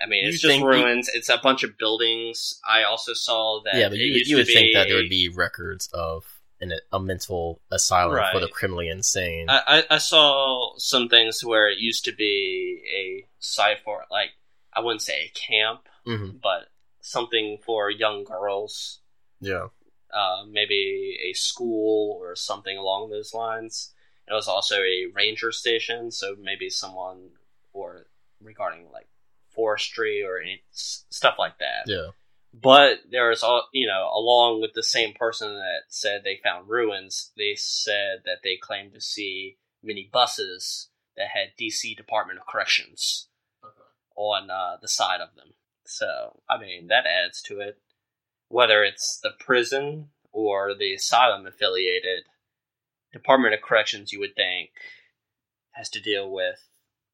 I 0.00 0.06
mean, 0.06 0.26
it's 0.26 0.40
just 0.40 0.60
ruins. 0.60 1.08
It's 1.14 1.28
a 1.28 1.38
bunch 1.42 1.62
of 1.62 1.78
buildings. 1.78 2.60
I 2.68 2.82
also 2.82 3.14
saw 3.14 3.60
that. 3.64 3.74
yeah, 3.74 3.88
but 3.88 3.98
you, 3.98 4.22
you 4.24 4.36
would 4.36 4.46
think 4.46 4.74
that 4.74 4.88
there 4.88 4.96
would 4.96 5.08
be 5.08 5.28
records 5.28 5.88
of 5.92 6.24
an, 6.60 6.72
a 6.92 6.98
mental 6.98 7.60
asylum 7.70 8.20
for 8.32 8.40
the 8.40 8.48
criminally 8.48 8.88
insane. 8.88 9.48
I, 9.48 9.62
I, 9.66 9.94
I 9.94 9.98
saw 9.98 10.76
some 10.78 11.08
things 11.08 11.44
where 11.44 11.68
it 11.68 11.78
used 11.78 12.04
to 12.06 12.12
be 12.12 12.82
a 12.92 13.26
site 13.38 13.80
for 13.84 14.04
like 14.10 14.30
I 14.72 14.80
wouldn't 14.80 15.02
say 15.02 15.26
a 15.26 15.38
camp, 15.38 15.88
hmm 16.04 16.30
but 16.42 16.68
something 17.02 17.58
for 17.66 17.90
young 17.90 18.24
girls, 18.24 19.00
Yeah. 19.40 19.68
uh, 20.10 20.44
maybe 20.48 21.18
a 21.22 21.34
school 21.34 22.16
or 22.18 22.34
something 22.34 22.78
along 22.78 23.10
those 23.10 23.34
lines. 23.34 23.92
It 24.26 24.32
was 24.32 24.48
also 24.48 24.76
a 24.76 25.06
ranger 25.12 25.52
station, 25.52 26.10
so 26.10 26.36
maybe 26.40 26.70
someone 26.70 27.32
or 27.74 28.06
regarding 28.40 28.90
like 28.90 29.08
forestry 29.50 30.22
or 30.24 30.38
any, 30.38 30.62
stuff 30.70 31.34
like 31.38 31.58
that. 31.58 31.84
Yeah. 31.86 32.10
But 32.54 32.98
there 33.10 33.30
is 33.30 33.42
all 33.42 33.68
you 33.72 33.86
know, 33.86 34.10
along 34.14 34.60
with 34.60 34.72
the 34.74 34.82
same 34.82 35.12
person 35.14 35.54
that 35.54 35.82
said 35.88 36.22
they 36.22 36.38
found 36.42 36.68
ruins, 36.68 37.32
they 37.36 37.54
said 37.56 38.22
that 38.24 38.38
they 38.44 38.56
claimed 38.56 38.92
to 38.94 39.00
see 39.00 39.58
mini 39.82 40.08
buses 40.12 40.90
that 41.16 41.28
had 41.34 41.56
DC 41.58 41.96
Department 41.96 42.38
of 42.38 42.46
Corrections 42.46 43.28
on 44.16 44.50
uh, 44.50 44.76
the 44.80 44.88
side 44.88 45.20
of 45.20 45.34
them. 45.34 45.54
So, 45.84 46.40
I 46.48 46.58
mean, 46.58 46.88
that 46.88 47.04
adds 47.06 47.42
to 47.42 47.60
it. 47.60 47.78
Whether 48.48 48.82
it's 48.84 49.18
the 49.22 49.30
prison 49.38 50.08
or 50.32 50.74
the 50.74 50.94
asylum 50.94 51.46
affiliated, 51.46 52.24
Department 53.12 53.54
of 53.54 53.62
Corrections, 53.62 54.12
you 54.12 54.20
would 54.20 54.34
think, 54.36 54.70
has 55.72 55.88
to 55.90 56.00
deal 56.00 56.30
with 56.30 56.56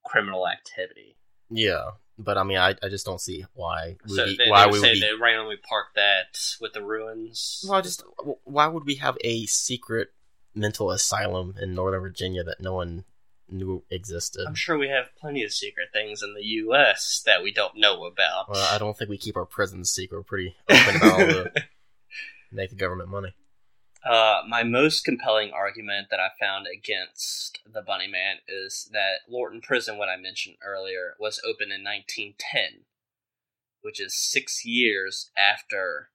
criminal 0.04 0.48
activity. 0.48 1.16
Yeah. 1.50 1.90
But 2.18 2.36
I 2.36 2.42
mean, 2.42 2.58
I, 2.58 2.74
I 2.82 2.88
just 2.88 3.06
don't 3.06 3.20
see 3.20 3.44
why 3.54 3.96
we 4.08 4.16
So 4.16 4.26
they, 4.26 4.50
why 4.50 4.64
they 4.64 4.70
would 4.72 4.80
we 4.80 4.88
say 4.88 4.94
be. 4.94 5.00
they 5.00 5.12
randomly 5.20 5.56
parked 5.56 5.94
that 5.94 6.38
with 6.60 6.72
the 6.72 6.82
ruins. 6.82 7.64
Well, 7.68 7.80
just 7.80 8.02
why 8.42 8.66
would 8.66 8.84
we 8.84 8.96
have 8.96 9.16
a 9.22 9.46
secret 9.46 10.08
mental 10.54 10.90
asylum 10.90 11.54
in 11.60 11.74
Northern 11.74 12.00
Virginia 12.00 12.42
that 12.42 12.60
no 12.60 12.74
one 12.74 13.04
knew 13.48 13.84
existed? 13.90 14.44
I'm 14.46 14.54
sure 14.54 14.78
we 14.78 14.88
have 14.88 15.14
plenty 15.20 15.42
of 15.44 15.52
secret 15.52 15.88
things 15.92 16.22
in 16.22 16.34
the 16.34 16.44
U.S. 16.44 17.22
that 17.26 17.42
we 17.42 17.52
don't 17.52 17.76
know 17.76 18.04
about. 18.04 18.50
Well, 18.50 18.68
I 18.72 18.78
don't 18.78 18.96
think 18.96 19.10
we 19.10 19.18
keep 19.18 19.36
our 19.36 19.46
prisons 19.46 19.90
secret. 19.90 20.18
We're 20.18 20.22
pretty 20.22 20.56
open 20.68 20.96
about 20.96 21.12
all 21.12 21.18
the 21.18 21.52
make 22.52 22.70
the 22.70 22.76
government 22.76 23.10
money. 23.10 23.34
Uh, 24.04 24.42
my 24.48 24.62
most 24.62 25.04
compelling 25.04 25.50
argument 25.52 26.08
that 26.10 26.20
I 26.20 26.28
found 26.40 26.66
against 26.66 27.58
the 27.70 27.82
Bunny 27.82 28.06
Man 28.06 28.36
is 28.46 28.88
that 28.92 29.20
Lorton 29.28 29.60
Prison, 29.60 29.98
what 29.98 30.08
I 30.08 30.16
mentioned 30.16 30.56
earlier, 30.64 31.14
was 31.18 31.40
opened 31.44 31.72
in 31.72 31.82
1910, 31.82 32.84
which 33.82 34.00
is 34.00 34.16
six 34.16 34.64
years 34.64 35.30
after 35.36 36.10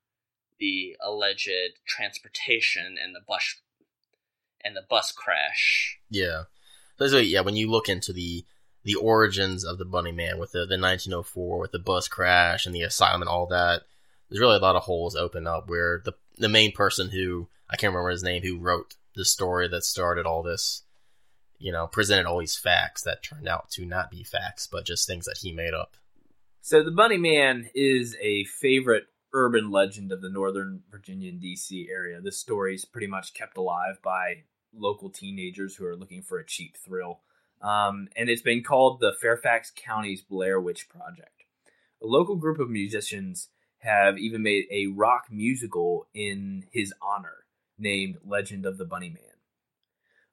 the 0.60 0.96
alleged 1.02 1.50
transportation 1.86 2.96
and 3.02 3.14
the 3.14 3.22
bus 3.28 3.58
and 4.64 4.76
the 4.76 4.86
bus 4.90 5.12
crash. 5.12 6.00
Yeah. 6.10 6.44
So 6.98 7.18
yeah, 7.18 7.42
when 7.42 7.56
you 7.56 7.70
look 7.70 7.90
into 7.90 8.14
the 8.14 8.46
the 8.84 8.96
origins 8.96 9.64
of 9.64 9.78
the 9.78 9.86
Bunny 9.86 10.12
Man 10.12 10.38
with 10.38 10.52
the, 10.52 10.60
the 10.60 10.78
1904 10.78 11.58
with 11.58 11.72
the 11.72 11.80
bus 11.80 12.08
crash 12.08 12.66
and 12.66 12.76
the 12.76 12.82
asylum 12.82 13.22
and 13.22 13.30
all 13.30 13.48
that, 13.48 13.84
there's 14.30 14.42
really 14.42 14.58
a 14.58 14.60
lot 14.60 14.76
of 14.76 14.84
holes 14.84 15.16
open 15.16 15.48
up 15.48 15.70
where 15.70 16.02
the 16.04 16.14
the 16.38 16.50
main 16.50 16.72
person 16.72 17.10
who 17.10 17.48
I 17.70 17.76
can't 17.76 17.94
remember 17.94 18.10
his 18.10 18.24
name 18.24 18.44
who 18.44 18.60
wrote 18.60 18.96
the 19.16 19.26
story 19.26 19.68
that 19.68 19.84
started 19.84 20.26
all 20.26 20.44
this, 20.44 20.84
you 21.60 21.72
know, 21.72 21.88
presented 21.88 22.26
all 22.26 22.40
these 22.40 22.58
facts 22.58 23.04
that 23.04 23.24
turned 23.24 23.48
out 23.48 23.70
to 23.72 23.86
not 23.86 24.12
be 24.12 24.24
facts, 24.24 24.68
but 24.72 24.86
just 24.86 25.08
things 25.08 25.26
that 25.26 25.38
he 25.38 25.52
made 25.52 25.74
up. 25.74 25.98
So 26.62 26.84
the 26.84 26.92
Bunny 26.92 27.18
Man 27.18 27.70
is 27.76 28.16
a 28.22 28.46
favorite 28.46 29.06
urban 29.34 29.72
legend 29.72 30.12
of 30.12 30.22
the 30.22 30.30
Northern 30.30 30.82
Virginia 30.90 31.30
and 31.30 31.42
DC 31.42 31.90
area. 31.90 32.22
This 32.22 32.38
story 32.38 32.76
is 32.76 32.86
pretty 32.86 33.08
much 33.08 33.34
kept 33.34 33.58
alive 33.58 34.00
by 34.04 34.44
local 34.76 35.10
teenagers 35.10 35.76
who 35.76 35.86
are 35.86 35.96
looking 35.96 36.22
for 36.22 36.40
a 36.40 36.46
cheap 36.46 36.76
thrill. 36.78 37.22
Um, 37.62 38.10
and 38.16 38.30
it's 38.30 38.42
been 38.42 38.64
called 38.64 39.00
the 39.00 39.14
Fairfax 39.22 39.72
County's 39.76 40.22
Blair 40.22 40.60
Witch 40.60 40.90
Project. 40.90 41.46
A 42.02 42.08
local 42.08 42.36
group 42.36 42.60
of 42.60 42.70
musicians 42.70 43.50
have 43.80 44.18
even 44.18 44.44
made 44.44 44.66
a 44.72 44.88
rock 44.88 45.26
musical 45.30 46.08
in 46.14 46.66
his 46.72 46.94
honor 47.02 47.46
named 47.78 48.18
Legend 48.26 48.66
of 48.66 48.78
the 48.78 48.86
Bunny 48.86 49.10
Man. 49.10 49.24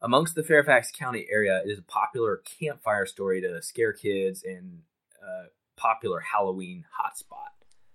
Amongst 0.03 0.35
the 0.35 0.43
Fairfax 0.43 0.91
County 0.91 1.27
area, 1.31 1.61
it 1.65 1.69
is 1.69 1.79
a 1.79 1.83
popular 1.83 2.43
campfire 2.59 3.07
story 3.07 3.41
to 3.43 3.61
scare 3.63 3.93
kids 3.93 4.43
and 4.43 4.81
a 5.23 5.49
popular 5.77 6.21
Halloween 6.21 6.85
hotspot. 6.99 7.51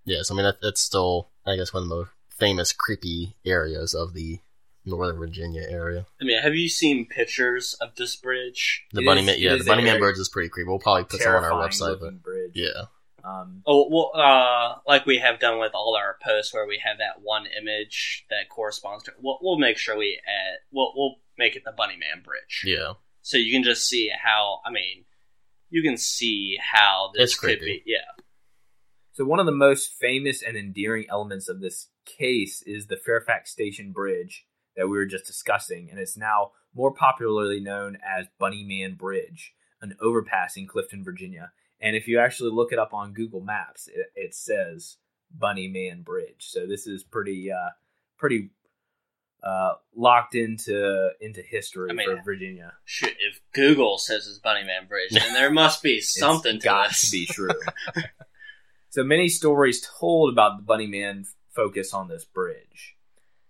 Yes, 0.05 0.29
I 0.29 0.35
mean 0.35 0.43
that, 0.43 0.61
that's 0.61 0.81
still, 0.81 1.31
I 1.45 1.55
guess, 1.55 1.73
one 1.73 1.83
of 1.83 1.89
the 1.89 1.95
most 1.95 2.11
famous 2.29 2.73
creepy 2.73 3.35
areas 3.45 3.93
of 3.93 4.13
the 4.13 4.39
Northern 4.85 5.17
Virginia 5.17 5.63
area. 5.67 6.05
I 6.21 6.25
mean, 6.25 6.39
have 6.41 6.55
you 6.55 6.69
seen 6.69 7.05
pictures 7.07 7.73
of 7.81 7.95
this 7.95 8.15
bridge? 8.15 8.85
The 8.93 9.01
It 9.01 9.05
Bunny 9.05 9.21
is- 9.21 9.25
Man, 9.27 9.35
yeah, 9.39 9.55
the 9.55 9.63
Bunny 9.63 9.83
Man 9.83 9.99
Bridge 9.99 10.17
is 10.17 10.29
pretty 10.29 10.49
creepy. 10.49 10.67
We'll 10.69 10.79
probably 10.79 11.05
put 11.05 11.21
some 11.21 11.35
on 11.35 11.43
our 11.43 11.67
website, 11.67 11.99
but 11.99 12.21
bridge. 12.21 12.51
yeah, 12.55 12.85
Um, 13.23 13.63
Oh 13.65 13.87
well, 13.89 14.11
uh, 14.13 14.75
like 14.87 15.05
we 15.05 15.17
have 15.17 15.39
done 15.39 15.59
with 15.59 15.71
all 15.73 15.95
our 15.95 16.17
posts, 16.23 16.53
where 16.53 16.67
we 16.67 16.79
have 16.83 16.99
that 16.99 17.21
one 17.23 17.45
image 17.59 18.25
that 18.29 18.49
corresponds 18.49 19.03
to. 19.05 19.13
We'll, 19.19 19.39
we'll 19.41 19.57
make 19.57 19.77
sure 19.77 19.97
we 19.97 20.19
add. 20.27 20.57
We'll 20.71 20.93
we'll 20.95 21.15
make 21.37 21.55
it 21.55 21.63
the 21.65 21.73
Bunny 21.75 21.97
Man 21.97 22.21
Bridge, 22.23 22.61
yeah, 22.65 22.93
so 23.23 23.37
you 23.37 23.51
can 23.51 23.63
just 23.63 23.87
see 23.89 24.09
how. 24.23 24.59
I 24.65 24.69
mean, 24.71 25.05
you 25.71 25.81
can 25.81 25.97
see 25.97 26.57
how 26.61 27.11
this 27.15 27.31
It's 27.31 27.39
could 27.39 27.57
creepy. 27.59 27.81
be. 27.85 27.91
Yeah, 27.91 28.23
So 29.13 29.25
one 29.25 29.39
of 29.39 29.45
the 29.47 29.51
most 29.51 29.93
famous 29.99 30.43
and 30.43 30.55
endearing 30.55 31.05
elements 31.09 31.49
of 31.49 31.59
this 31.61 31.89
case 32.05 32.61
is 32.67 32.85
the 32.87 32.95
Fairfax 32.97 33.51
Station 33.51 33.91
Bridge 33.91 34.45
that 34.75 34.87
we 34.87 34.97
were 34.97 35.05
just 35.05 35.25
discussing, 35.25 35.89
and 35.89 35.99
it's 35.99 36.17
now 36.17 36.51
more 36.73 36.93
popularly 36.93 37.59
known 37.59 37.97
as 38.05 38.27
Bunny 38.37 38.63
Man 38.63 38.95
Bridge, 38.95 39.53
an 39.81 39.95
overpass 40.01 40.57
in 40.57 40.67
Clifton, 40.67 41.03
Virginia. 41.03 41.51
And 41.79 41.95
if 41.95 42.07
you 42.07 42.19
actually 42.19 42.51
look 42.51 42.71
it 42.71 42.79
up 42.79 42.93
on 42.93 43.13
Google 43.13 43.41
Maps, 43.41 43.87
it, 43.87 44.07
it 44.15 44.35
says 44.35 44.97
Bunny 45.31 45.67
Man 45.67 46.01
Bridge. 46.01 46.39
So 46.39 46.65
this 46.65 46.87
is 46.87 47.03
pretty 47.03 47.51
uh, 47.51 47.69
pretty 48.17 48.49
uh, 49.43 49.73
locked 49.95 50.35
into 50.35 51.11
into 51.21 51.41
history 51.41 51.91
I 51.91 51.93
mean, 51.93 52.09
for 52.09 52.23
Virginia. 52.23 52.73
If 53.01 53.41
Google 53.53 53.97
says 53.97 54.27
it's 54.27 54.39
Bunny 54.39 54.63
Man 54.63 54.87
Bridge, 54.87 55.11
then 55.11 55.33
there 55.33 55.51
must 55.51 55.83
be 55.83 56.01
something 56.01 56.55
it's 56.55 56.63
to 56.63 56.69
got 56.69 56.89
this. 56.89 57.01
to 57.01 57.11
be 57.11 57.25
true. 57.25 57.49
so 58.89 59.03
many 59.03 59.27
stories 59.29 59.87
told 59.99 60.33
about 60.33 60.57
the 60.57 60.63
Bunny 60.63 60.87
Man 60.87 61.25
focus 61.51 61.93
on 61.93 62.07
this 62.07 62.25
bridge. 62.25 62.94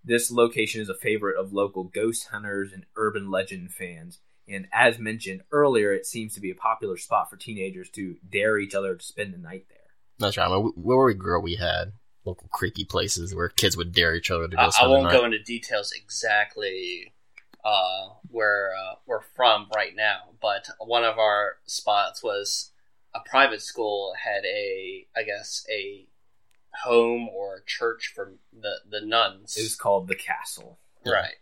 This 0.06 0.32
location 0.32 0.82
is 0.82 0.89
a 0.89 0.96
favorite 0.96 1.38
of 1.38 1.52
local 1.52 1.84
ghost 1.84 2.28
hunters 2.28 2.72
and 2.72 2.86
urban 2.96 3.32
legend 3.32 3.74
fans. 3.74 4.20
And 4.48 4.68
as 4.72 5.00
mentioned 5.00 5.41
earlier, 5.52 5.91
it 5.91 6.06
seems 6.06 6.36
to 6.36 6.39
be 6.39 6.52
a 6.52 6.56
popular 6.56 6.98
spot 6.98 7.30
for 7.30 7.38
teenagers 7.38 7.89
to 7.91 8.18
dare 8.30 8.60
each 8.60 8.76
other 8.76 8.96
to 8.96 9.04
spend 9.04 9.34
the 9.34 9.39
night 9.39 9.65
there. 9.68 9.80
that's 10.20 10.38
right. 10.38 10.48
I 10.48 10.56
mean, 10.56 10.74
where 10.76 11.04
we 11.04 11.15
grew 11.15 11.39
up, 11.39 11.44
we 11.44 11.56
had 11.56 11.94
local 12.24 12.48
creepy 12.50 12.86
places 12.86 13.34
where 13.34 13.50
kids 13.50 13.76
would 13.76 13.94
dare 13.94 14.15
each 14.15 14.30
other 14.30 14.48
to 14.48 14.56
go 14.56 14.62
I, 14.62 14.65
I 14.65 14.70
spend 14.70 14.89
the 14.89 14.94
won't 14.94 15.12
go 15.12 15.26
into 15.26 15.41
details 15.41 15.91
exactly 15.91 17.13
uh, 17.63 18.10
where 18.30 18.72
uh, 18.76 18.96
we're 19.08 19.24
from 19.36 19.68
right 19.76 19.96
now, 19.96 20.20
but 20.39 20.68
one 20.80 21.04
of 21.04 21.18
our 21.18 21.58
spots 21.65 22.22
was 22.24 22.72
a 23.15 23.20
private 23.28 23.62
school 23.62 24.13
had 24.24 24.44
a, 24.46 25.08
I 25.15 25.24
guess, 25.24 25.65
a 25.72 26.08
home 26.84 27.30
or 27.30 27.58
a 27.58 27.64
church 27.66 28.12
for 28.16 28.34
the 28.54 28.76
the 28.90 29.02
nuns. 29.02 29.56
It 29.58 29.64
was 29.64 29.76
called 29.76 30.08
the 30.08 30.16
Castle. 30.16 30.78
Yeah. 31.06 31.14
right. 31.14 31.36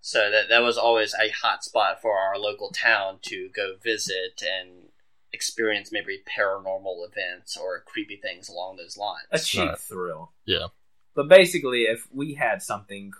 So 0.00 0.30
that 0.30 0.48
that 0.48 0.60
was 0.62 0.78
always 0.78 1.14
a 1.14 1.28
hot 1.30 1.62
spot 1.64 2.00
for 2.00 2.18
our 2.18 2.38
local 2.38 2.70
town 2.70 3.18
to 3.22 3.48
go 3.54 3.74
visit 3.82 4.42
and 4.42 4.88
experience 5.32 5.90
maybe 5.92 6.20
paranormal 6.26 7.06
events 7.08 7.56
or 7.56 7.82
creepy 7.86 8.16
things 8.16 8.48
along 8.48 8.76
those 8.76 8.96
lines. 8.96 9.26
A 9.30 9.38
cheap 9.38 9.68
Right. 9.68 9.78
thrill. 9.78 10.32
Yeah. 10.44 10.66
But 11.14 11.28
basically, 11.28 11.82
if 11.82 12.06
we 12.12 12.34
had 12.34 12.62
something 12.62 13.12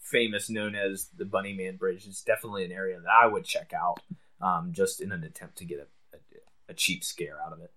famous 0.00 0.50
known 0.50 0.74
as 0.74 1.08
the 1.16 1.24
Bunny 1.24 1.52
Man 1.52 1.76
Bridge, 1.76 2.06
it's 2.06 2.22
definitely 2.22 2.64
an 2.64 2.72
area 2.72 2.98
that 3.00 3.08
I 3.10 3.26
would 3.26 3.44
check 3.44 3.72
out 3.72 4.00
um, 4.40 4.72
just 4.72 5.00
in 5.00 5.12
an 5.12 5.22
attempt 5.22 5.58
to 5.58 5.64
get 5.64 5.78
a, 5.78 6.16
a, 6.16 6.20
a 6.70 6.74
cheap 6.74 7.04
scare 7.04 7.38
out 7.44 7.52
of 7.52 7.60
it. 7.60 7.70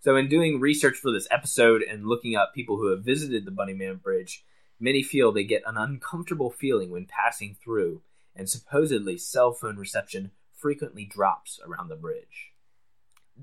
So, 0.00 0.16
in 0.16 0.28
doing 0.28 0.60
research 0.60 0.96
for 0.96 1.10
this 1.10 1.28
episode 1.30 1.82
and 1.82 2.06
looking 2.06 2.36
up 2.36 2.54
people 2.54 2.76
who 2.76 2.90
have 2.90 3.04
visited 3.04 3.44
the 3.44 3.50
Bunny 3.50 3.74
Man 3.74 3.96
Bridge, 3.96 4.44
many 4.78 5.02
feel 5.02 5.32
they 5.32 5.44
get 5.44 5.62
an 5.66 5.76
uncomfortable 5.76 6.50
feeling 6.50 6.90
when 6.90 7.06
passing 7.06 7.56
through, 7.62 8.02
and 8.34 8.48
supposedly 8.48 9.18
cell 9.18 9.52
phone 9.52 9.76
reception 9.76 10.30
frequently 10.54 11.04
drops 11.04 11.60
around 11.66 11.88
the 11.88 11.96
bridge. 11.96 12.52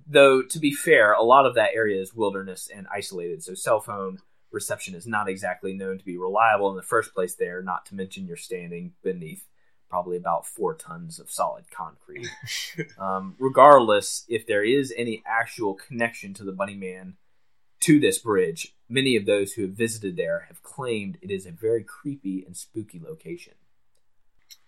Though, 0.07 0.41
to 0.41 0.59
be 0.59 0.73
fair, 0.73 1.13
a 1.13 1.23
lot 1.23 1.45
of 1.45 1.55
that 1.55 1.71
area 1.75 2.01
is 2.01 2.13
wilderness 2.13 2.69
and 2.73 2.87
isolated, 2.91 3.43
so 3.43 3.53
cell 3.53 3.79
phone 3.79 4.19
reception 4.51 4.95
is 4.95 5.07
not 5.07 5.27
exactly 5.27 5.73
known 5.73 5.97
to 5.97 6.05
be 6.05 6.17
reliable 6.17 6.69
in 6.69 6.75
the 6.75 6.81
first 6.81 7.13
place 7.13 7.35
there, 7.35 7.61
not 7.61 7.85
to 7.87 7.95
mention 7.95 8.27
you're 8.27 8.37
standing 8.37 8.93
beneath 9.03 9.45
probably 9.93 10.17
about 10.17 10.47
four 10.47 10.73
tons 10.73 11.19
of 11.19 11.29
solid 11.29 11.69
concrete. 11.69 12.27
um, 12.97 13.35
regardless, 13.37 14.25
if 14.27 14.47
there 14.47 14.63
is 14.63 14.91
any 14.97 15.21
actual 15.23 15.75
connection 15.75 16.33
to 16.33 16.43
the 16.43 16.51
Bunny 16.51 16.73
Man 16.73 17.13
to 17.81 17.99
this 17.99 18.17
bridge, 18.17 18.73
many 18.89 19.15
of 19.15 19.27
those 19.27 19.53
who 19.53 19.61
have 19.61 19.73
visited 19.73 20.17
there 20.17 20.47
have 20.47 20.63
claimed 20.63 21.19
it 21.21 21.29
is 21.29 21.45
a 21.45 21.51
very 21.51 21.83
creepy 21.83 22.43
and 22.43 22.57
spooky 22.57 22.99
location. 22.99 23.53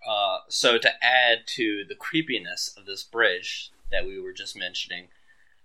Uh, 0.08 0.42
so 0.48 0.78
to 0.78 0.92
add 1.04 1.40
to 1.48 1.84
the 1.90 1.96
creepiness 1.96 2.72
of 2.78 2.86
this 2.86 3.02
bridge 3.02 3.72
that 3.90 4.06
we 4.06 4.20
were 4.20 4.32
just 4.32 4.56
mentioning, 4.56 5.08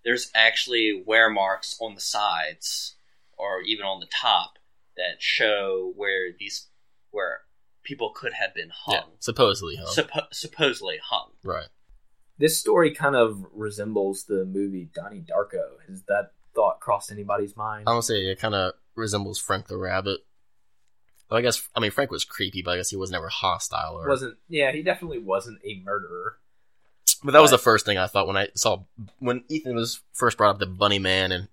there's 0.06 0.30
actually 0.34 1.02
wear 1.06 1.28
marks 1.28 1.76
on 1.82 1.94
the 1.94 2.00
sides 2.00 2.94
or 3.36 3.60
even 3.60 3.84
on 3.84 4.00
the 4.00 4.08
top 4.10 4.58
that 4.96 5.20
show 5.20 5.92
where 5.96 6.32
these 6.38 6.68
where 7.10 7.42
people 7.90 8.10
could 8.10 8.32
have 8.34 8.54
been 8.54 8.70
hung, 8.72 8.94
Yeah, 8.94 9.02
supposedly, 9.18 9.76
huh? 9.76 9.86
suppo- 9.92 10.26
supposedly 10.32 10.98
hung. 11.04 11.30
right. 11.42 11.66
This 12.38 12.58
story 12.58 12.94
kind 12.94 13.16
of 13.16 13.44
resembles 13.52 14.24
the 14.24 14.44
movie 14.46 14.88
Donnie 14.94 15.20
Darko. 15.28 15.62
Has 15.88 16.02
that 16.04 16.30
thought 16.54 16.80
crossed 16.80 17.10
anybody's 17.12 17.54
mind? 17.56 17.84
I 17.88 17.94
would 17.94 18.04
say 18.04 18.28
it 18.28 18.38
kind 18.38 18.54
of 18.54 18.72
resembles 18.94 19.38
Frank 19.38 19.66
the 19.66 19.76
Rabbit. 19.76 20.20
Well, 21.28 21.38
I 21.38 21.42
guess 21.42 21.68
I 21.76 21.80
mean 21.80 21.90
Frank 21.90 22.10
was 22.10 22.24
creepy, 22.24 22.62
but 22.62 22.70
I 22.70 22.76
guess 22.78 22.88
he 22.90 22.96
was 22.96 23.10
never 23.10 23.28
hostile. 23.28 23.98
Or 23.98 24.08
wasn't 24.08 24.38
yeah, 24.48 24.72
he 24.72 24.82
definitely 24.82 25.18
wasn't 25.18 25.58
a 25.64 25.82
murderer. 25.84 26.38
But 27.22 27.32
that 27.32 27.42
was 27.42 27.50
the 27.50 27.58
first 27.58 27.84
thing 27.84 27.98
I 27.98 28.06
thought 28.06 28.26
when 28.26 28.38
I 28.38 28.48
saw 28.54 28.84
when 29.18 29.44
Ethan 29.48 29.74
was 29.74 30.00
first 30.14 30.38
brought 30.38 30.50
up 30.54 30.58
the 30.60 30.66
Bunny 30.66 30.98
Man 30.98 31.32
and 31.32 31.48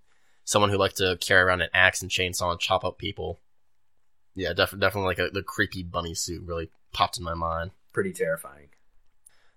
someone 0.46 0.70
who 0.70 0.78
liked 0.78 0.98
to 0.98 1.18
carry 1.20 1.42
around 1.42 1.62
an 1.62 1.70
axe 1.74 2.02
and 2.02 2.10
chainsaw 2.10 2.52
and 2.52 2.60
chop 2.62 2.86
up 2.86 2.98
people. 2.98 3.40
Yeah, 4.38 4.54
def- 4.54 4.78
definitely 4.78 5.08
like 5.08 5.20
a, 5.20 5.30
the 5.32 5.42
creepy 5.42 5.82
bunny 5.82 6.14
suit 6.14 6.44
really 6.46 6.70
popped 6.94 7.18
in 7.18 7.24
my 7.24 7.34
mind. 7.34 7.72
Pretty 7.92 8.14
terrifying. 8.14 8.70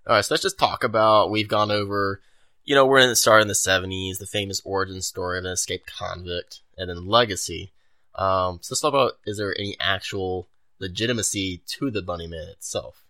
All 0.07 0.17
right, 0.17 0.25
so 0.25 0.33
let's 0.33 0.43
just 0.43 0.59
talk 0.59 0.83
about. 0.83 1.31
We've 1.31 1.47
gone 1.47 1.71
over, 1.71 2.23
you 2.65 2.75
know, 2.75 2.87
we're 2.87 3.01
in 3.01 3.11
the 3.11 3.15
start 3.15 3.43
in 3.43 3.49
the 3.49 3.55
'70s, 3.55 4.19
the 4.19 4.27
famous 4.27 4.63
origin 4.65 5.03
story 5.03 5.39
of 5.39 5.45
an 5.45 5.51
escaped 5.51 5.93
convict, 5.95 6.63
and 6.79 6.89
then 6.89 7.07
legacy. 7.07 7.73
Um, 8.15 8.61
so 8.63 8.73
let's 8.73 8.81
talk 8.81 8.89
about: 8.89 9.19
is 9.27 9.37
there 9.37 9.55
any 9.59 9.77
actual 9.79 10.49
legitimacy 10.79 11.59
to 11.67 11.91
the 11.91 12.01
Bunny 12.01 12.27
Man 12.27 12.49
itself? 12.49 13.05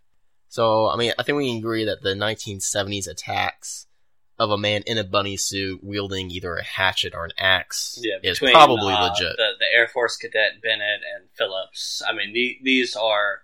So, 0.48 0.88
I 0.88 0.96
mean, 0.96 1.12
I 1.20 1.22
think 1.22 1.38
we 1.38 1.50
can 1.50 1.58
agree 1.58 1.84
that 1.84 2.02
the 2.02 2.14
1970s 2.14 3.06
attacks 3.06 3.86
of 4.40 4.50
a 4.50 4.56
man 4.58 4.82
in 4.86 4.96
a 4.98 5.04
bunny 5.04 5.36
suit 5.36 5.84
wielding 5.84 6.30
either 6.30 6.56
a 6.56 6.64
hatchet 6.64 7.14
or 7.14 7.24
an 7.26 7.30
axe 7.38 7.98
Yeah, 8.02 8.16
is 8.22 8.38
between, 8.38 8.54
probably 8.54 8.94
uh, 8.94 9.08
legit. 9.10 9.36
The, 9.36 9.50
the 9.60 9.66
Air 9.72 9.86
Force 9.86 10.16
cadet 10.16 10.62
Bennett 10.62 11.02
and 11.14 11.28
Phillips. 11.34 12.02
I 12.08 12.14
mean, 12.14 12.32
the, 12.32 12.58
these 12.62 12.96
are 12.96 13.42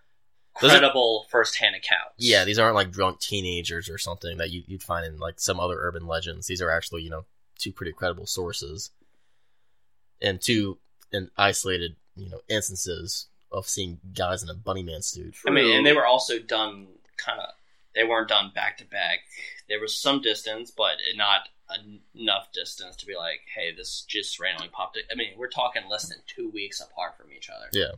Those 0.61 0.73
are- 0.73 0.79
credible 0.79 1.27
first-hand 1.31 1.77
accounts. 1.77 2.15
Yeah, 2.17 2.45
these 2.47 2.59
aren't 2.59 2.75
like 2.75 2.91
drunk 2.91 3.21
teenagers 3.21 3.91
or 3.91 3.99
something 3.99 4.39
that 4.39 4.51
you, 4.51 4.63
you'd 4.67 4.83
find 4.83 5.05
in 5.05 5.19
like 5.19 5.39
some 5.39 5.61
other 5.61 5.77
urban 5.79 6.07
legends. 6.07 6.47
These 6.47 6.63
are 6.63 6.71
actually, 6.71 7.03
you 7.03 7.11
know, 7.11 7.27
two 7.59 7.73
pretty 7.73 7.93
credible 7.93 8.27
sources, 8.27 8.91
and 10.23 10.41
two 10.41 10.79
in 11.13 11.31
isolated, 11.37 11.97
you 12.15 12.31
know, 12.31 12.41
instances 12.49 13.27
of 13.53 13.69
seeing 13.69 14.01
guys 14.15 14.43
in 14.43 14.49
a 14.49 14.55
bunny 14.55 14.83
man 14.83 15.03
suit. 15.03 15.35
I 15.47 15.51
mean, 15.51 15.77
and 15.77 15.85
they 15.87 15.93
were 15.93 16.07
also 16.07 16.39
done 16.39 16.87
kind 17.19 17.39
of. 17.41 17.51
They 17.97 18.05
weren't 18.05 18.29
done 18.29 18.53
back 18.55 18.77
to 18.79 18.85
back. 18.85 19.21
There 19.69 19.81
was 19.81 19.99
some 20.01 20.21
distance, 20.23 20.71
but 20.71 20.99
not 21.17 21.49
enough 22.15 22.53
distance 22.53 22.95
to 22.97 23.07
be 23.07 23.17
like, 23.17 23.41
"Hey, 23.53 23.73
this 23.75 24.03
just 24.07 24.39
randomly 24.39 24.69
popped." 24.69 24.97
It. 24.97 25.07
I 25.11 25.17
mean, 25.17 25.33
we're 25.37 25.49
talking 25.49 25.83
less 25.89 26.09
than 26.09 26.19
two 26.29 26.49
weeks 26.51 26.81
apart 26.81 27.17
from 27.17 27.33
each 27.33 27.51
other. 27.51 27.67
Yeah. 27.73 27.93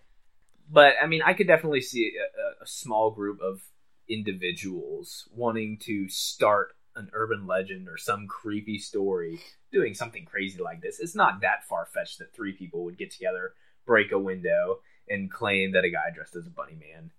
But 0.70 0.94
I 1.02 1.06
mean, 1.06 1.20
I 1.22 1.34
could 1.34 1.46
definitely 1.48 1.82
see 1.82 2.16
a, 2.16 2.40
a- 2.40 2.62
a 2.64 2.66
small 2.66 3.10
group 3.10 3.40
of 3.42 3.60
individuals 4.08 5.28
wanting 5.34 5.78
to 5.78 6.08
start 6.08 6.74
an 6.96 7.10
urban 7.12 7.46
legend 7.46 7.88
or 7.88 7.96
some 7.96 8.26
creepy 8.26 8.78
story 8.78 9.40
doing 9.70 9.94
something 9.94 10.24
crazy 10.24 10.60
like 10.62 10.80
this. 10.80 10.98
It's 11.00 11.14
not 11.14 11.40
that 11.42 11.66
far 11.68 11.86
fetched 11.86 12.18
that 12.18 12.34
three 12.34 12.52
people 12.52 12.84
would 12.84 12.98
get 12.98 13.10
together, 13.10 13.52
break 13.86 14.12
a 14.12 14.18
window, 14.18 14.80
and 15.08 15.30
claim 15.30 15.72
that 15.72 15.84
a 15.84 15.90
guy 15.90 16.10
dressed 16.14 16.36
as 16.36 16.46
a 16.46 16.50
bunny 16.50 16.74
man 16.74 17.10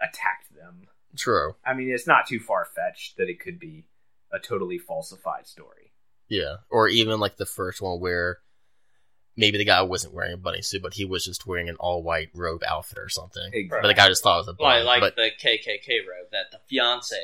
attacked 0.00 0.54
them. 0.54 0.86
True. 1.16 1.54
I 1.64 1.74
mean, 1.74 1.90
it's 1.90 2.06
not 2.06 2.26
too 2.26 2.40
far 2.40 2.64
fetched 2.64 3.16
that 3.16 3.28
it 3.28 3.40
could 3.40 3.58
be 3.58 3.84
a 4.32 4.38
totally 4.38 4.78
falsified 4.78 5.46
story. 5.46 5.92
Yeah. 6.28 6.56
Or 6.70 6.88
even 6.88 7.20
like 7.20 7.36
the 7.36 7.46
first 7.46 7.80
one 7.80 8.00
where 8.00 8.38
maybe 9.36 9.58
the 9.58 9.64
guy 9.64 9.82
wasn't 9.82 10.14
wearing 10.14 10.32
a 10.32 10.36
bunny 10.38 10.62
suit, 10.62 10.82
but 10.82 10.94
he 10.94 11.04
was 11.04 11.24
just 11.24 11.46
wearing 11.46 11.68
an 11.68 11.76
all 11.76 12.02
white 12.02 12.30
robe 12.34 12.62
outfit 12.66 12.98
or 12.98 13.08
something. 13.08 13.50
Exactly. 13.52 13.78
But 13.82 13.88
the 13.88 13.94
guy 13.94 14.08
just 14.08 14.22
thought 14.22 14.36
it 14.36 14.40
was 14.40 14.48
a 14.48 14.52
bunny. 14.54 14.82
Like, 14.84 15.02
like 15.02 15.14
but 15.14 15.16
the 15.16 15.30
KKK 15.48 15.98
robe 16.00 16.28
that 16.32 16.50
the 16.50 16.58
fiance 16.68 17.14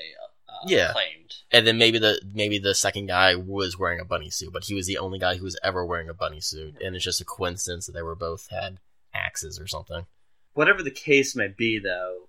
uh, 0.48 0.53
Yeah. 0.66 0.92
claimed. 0.92 1.35
and 1.53 1.66
then 1.66 1.79
maybe 1.79 1.98
the 1.98 2.20
maybe 2.35 2.59
the 2.59 2.74
second 2.74 3.07
guy 3.07 3.35
was 3.37 3.79
wearing 3.79 4.00
a 4.00 4.05
bunny 4.05 4.31
suit, 4.31 4.53
but 4.53 4.64
he 4.64 4.74
was 4.74 4.87
the 4.87 4.98
only 4.98 5.18
guy 5.18 5.37
who 5.37 5.44
was 5.44 5.59
ever 5.62 5.85
wearing 5.85 6.09
a 6.09 6.14
bunny 6.14 6.40
suit, 6.40 6.76
and 6.85 6.94
it's 6.94 7.05
just 7.05 7.20
a 7.20 7.24
coincidence 7.24 7.87
that 7.87 7.92
they 7.92 8.03
were 8.03 8.16
both 8.16 8.48
had 8.50 8.79
axes 9.14 9.59
or 9.61 9.66
something. 9.66 10.07
Whatever 10.53 10.83
the 10.83 10.90
case 10.90 11.37
may 11.37 11.46
be, 11.48 11.79
though, 11.79 12.19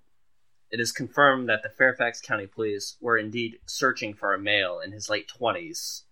it 0.72 0.80
is 0.80 0.90
confirmed 0.90 1.48
that 1.50 1.62
the 1.62 1.68
Fairfax 1.68 2.20
County 2.20 2.46
Police 2.46 2.96
were 3.00 3.18
indeed 3.18 3.58
searching 3.66 4.14
for 4.14 4.32
a 4.32 4.38
male 4.38 4.80
in 4.80 4.90
his 4.90 5.10
late 5.10 5.30
20s 5.38 6.02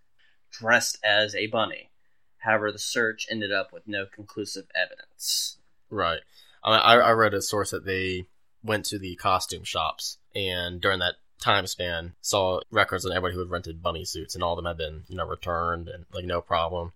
dressed 0.52 0.98
as 1.02 1.34
a 1.34 1.46
bunny. 1.46 1.90
However, 2.38 2.70
the 2.70 2.78
search 2.78 3.26
ended 3.30 3.52
up 3.52 3.72
with 3.72 3.88
no 3.88 4.04
conclusive 4.04 4.66
evidence. 4.74 5.58
Right. 5.88 6.20
I, 6.62 6.76
I 6.76 7.12
read 7.12 7.32
a 7.32 7.40
source 7.40 7.70
that 7.70 7.86
they 7.86 8.26
went 8.62 8.84
to 8.86 8.98
the 8.98 9.16
costume 9.16 9.64
shops 9.64 10.18
and 10.34 10.80
during 10.80 10.98
that 10.98 11.14
time 11.40 11.66
span 11.66 12.12
saw 12.20 12.60
records 12.70 13.06
on 13.06 13.12
everybody 13.12 13.32
who 13.32 13.40
had 13.40 13.50
rented 13.50 13.82
bunny 13.82 14.04
suits 14.04 14.34
and 14.34 14.44
all 14.44 14.52
of 14.52 14.62
them 14.62 14.66
had 14.66 14.76
been 14.76 15.04
you 15.08 15.16
know 15.16 15.26
returned 15.26 15.88
and 15.88 16.04
like 16.12 16.26
no 16.26 16.42
problem 16.42 16.92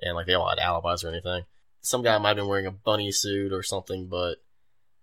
and 0.00 0.14
like 0.14 0.26
they 0.26 0.34
all 0.34 0.48
had 0.48 0.60
alibis 0.60 1.02
or 1.02 1.08
anything. 1.08 1.44
Some 1.80 2.02
guy 2.02 2.16
might 2.18 2.28
have 2.28 2.36
been 2.36 2.46
wearing 2.46 2.66
a 2.66 2.70
bunny 2.70 3.10
suit 3.10 3.52
or 3.52 3.64
something, 3.64 4.06
but 4.06 4.36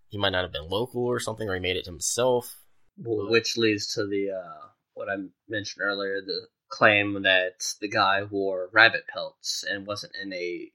he 0.09 0.17
might 0.17 0.31
not 0.31 0.43
have 0.43 0.51
been 0.51 0.67
local 0.67 1.05
or 1.05 1.19
something, 1.19 1.47
or 1.47 1.53
he 1.55 1.61
made 1.61 1.77
it 1.77 1.85
himself. 1.85 2.57
Which 2.97 3.57
leads 3.57 3.93
to 3.93 4.05
the, 4.05 4.31
uh, 4.31 4.67
what 4.93 5.07
I 5.09 5.15
mentioned 5.47 5.83
earlier, 5.83 6.19
the 6.21 6.47
claim 6.67 7.21
that 7.23 7.63
the 7.79 7.87
guy 7.87 8.23
wore 8.23 8.69
rabbit 8.73 9.03
pelts 9.07 9.63
and 9.67 9.87
wasn't 9.87 10.13
in 10.21 10.33
a 10.33 10.71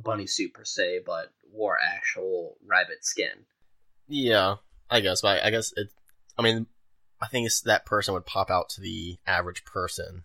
bunny 0.00 0.26
suit 0.26 0.54
per 0.54 0.64
se, 0.64 1.00
but 1.06 1.30
wore 1.50 1.78
actual 1.80 2.56
rabbit 2.66 3.04
skin. 3.04 3.46
Yeah, 4.08 4.56
I 4.90 5.00
guess, 5.00 5.22
but 5.22 5.42
I, 5.42 5.48
I 5.48 5.50
guess 5.50 5.72
it. 5.76 5.88
I 6.38 6.42
mean, 6.42 6.66
I 7.20 7.28
think 7.28 7.46
it's 7.46 7.62
that 7.62 7.86
person 7.86 8.14
would 8.14 8.26
pop 8.26 8.50
out 8.50 8.70
to 8.70 8.80
the 8.80 9.18
average 9.26 9.64
person. 9.64 10.24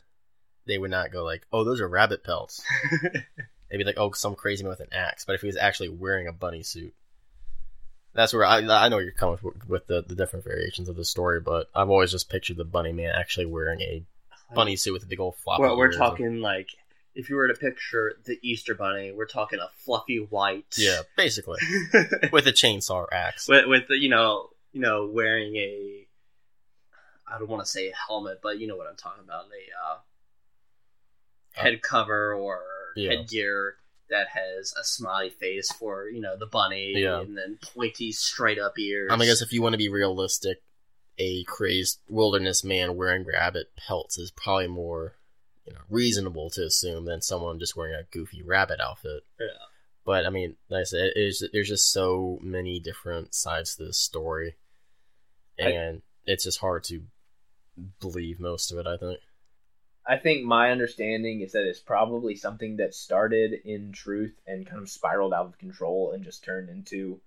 They 0.65 0.77
would 0.77 0.91
not 0.91 1.11
go 1.11 1.23
like, 1.23 1.45
"Oh, 1.51 1.63
those 1.63 1.79
are 1.79 1.87
rabbit 1.87 2.23
pelts." 2.23 2.61
They'd 3.69 3.77
be 3.77 3.83
like, 3.83 3.97
"Oh, 3.97 4.11
some 4.11 4.35
crazy 4.35 4.63
man 4.63 4.71
with 4.71 4.79
an 4.79 4.93
axe." 4.93 5.25
But 5.25 5.35
if 5.35 5.41
he 5.41 5.47
was 5.47 5.57
actually 5.57 5.89
wearing 5.89 6.27
a 6.27 6.33
bunny 6.33 6.63
suit, 6.63 6.93
that's 8.17 8.33
where 8.33 8.43
I 8.43 8.57
I 8.57 8.89
know 8.89 8.97
you're 8.97 9.11
coming 9.13 9.37
with, 9.69 9.87
the 9.87 10.03
the 10.05 10.15
different 10.15 10.43
variations 10.43 10.89
of 10.89 10.97
the 10.97 11.05
story. 11.05 11.39
But 11.39 11.69
I've 11.73 11.89
always 11.89 12.11
just 12.11 12.29
pictured 12.29 12.57
the 12.57 12.65
bunny 12.65 12.91
man 12.91 13.13
actually 13.15 13.45
wearing 13.45 13.79
a 13.81 14.03
bunny 14.53 14.75
suit 14.75 14.91
with 14.93 15.03
a 15.03 15.05
big 15.05 15.19
old 15.21 15.35
floppy. 15.37 15.61
Well, 15.63 15.77
we're 15.77 15.93
talking 15.93 16.41
like 16.41 16.67
if 17.15 17.29
you 17.29 17.35
were 17.37 17.47
to 17.47 17.53
picture 17.53 18.13
the 18.25 18.37
Easter 18.41 18.75
Bunny, 18.75 19.11
we're 19.11 19.25
talking 19.25 19.59
a 19.59 19.69
fluffy 19.77 20.17
white. 20.17 20.75
Yeah, 20.77 21.01
basically 21.15 21.59
with 22.31 22.45
a 22.47 22.51
chainsaw 22.51 23.05
axe. 23.11 23.47
with 23.47 23.65
with 23.67 23.87
the, 23.87 23.95
you 23.97 24.09
know 24.09 24.49
you 24.73 24.81
know 24.81 25.09
wearing 25.11 25.55
a 25.55 26.05
I 27.31 27.37
don't 27.39 27.49
want 27.49 27.63
to 27.63 27.69
say 27.69 27.89
a 27.89 27.93
helmet, 28.07 28.39
but 28.41 28.57
you 28.59 28.67
know 28.67 28.75
what 28.77 28.87
I'm 28.87 28.95
talking 28.95 29.23
about 29.23 29.45
a 29.45 29.91
uh, 29.91 29.97
head 31.53 31.81
cover 31.81 32.33
or 32.33 32.61
Yeah. 32.95 33.11
headgear 33.17 33.75
that 34.09 34.27
has 34.29 34.73
a 34.79 34.83
smiley 34.83 35.29
face 35.29 35.71
for 35.73 36.07
you 36.09 36.21
know 36.21 36.35
the 36.37 36.45
bunny, 36.45 36.93
Yeah. 36.95 37.19
and 37.21 37.37
then 37.37 37.59
pointy 37.75 38.11
straight 38.11 38.59
up 38.59 38.77
ears. 38.79 39.09
I 39.11 39.15
mean, 39.15 39.23
I 39.23 39.25
guess 39.31 39.41
if 39.41 39.51
you 39.53 39.61
want 39.61 39.73
to 39.73 39.77
be 39.77 39.89
realistic, 39.89 40.61
a 41.17 41.43
crazed 41.45 41.99
wilderness 42.09 42.63
man 42.63 42.95
wearing 42.95 43.25
rabbit 43.25 43.71
pelts 43.75 44.17
is 44.17 44.31
probably 44.31 44.67
more, 44.67 45.13
you 45.65 45.73
know, 45.73 45.79
reasonable 45.89 46.49
to 46.51 46.63
assume 46.65 47.05
than 47.05 47.21
someone 47.21 47.59
just 47.59 47.75
wearing 47.75 47.95
a 47.95 48.03
goofy 48.11 48.41
rabbit 48.41 48.79
outfit. 48.79 49.23
Yeah. 49.39 49.47
But 50.05 50.25
I 50.25 50.29
mean, 50.29 50.55
like 50.69 50.81
I 50.81 50.83
said, 50.83 51.11
there's 51.15 51.67
just 51.67 51.91
so 51.91 52.39
many 52.41 52.79
different 52.79 53.33
sides 53.35 53.75
to 53.75 53.83
this 53.85 53.97
story, 53.97 54.55
I- 55.59 55.63
and 55.71 56.01
it's 56.25 56.45
just 56.45 56.59
hard 56.59 56.83
to 56.85 57.03
believe 57.99 58.39
most 58.39 58.71
of 58.71 58.77
it. 58.77 58.87
I 58.87 58.95
think. 58.97 59.19
I 60.07 60.17
think 60.17 60.45
my 60.45 60.71
understanding 60.71 61.41
is 61.41 61.51
that 61.51 61.67
it's 61.67 61.81
probably 61.81 62.35
something 62.35 62.77
that 62.77 62.95
started 62.95 63.53
in 63.65 63.91
truth 63.91 64.39
and 64.47 64.65
kind 64.65 64.81
of 64.81 64.89
spiraled 64.89 65.33
out 65.33 65.47
of 65.47 65.57
control 65.57 66.13
and 66.13 66.23
just 66.23 66.45
turned 66.45 66.69
into, 66.69 67.19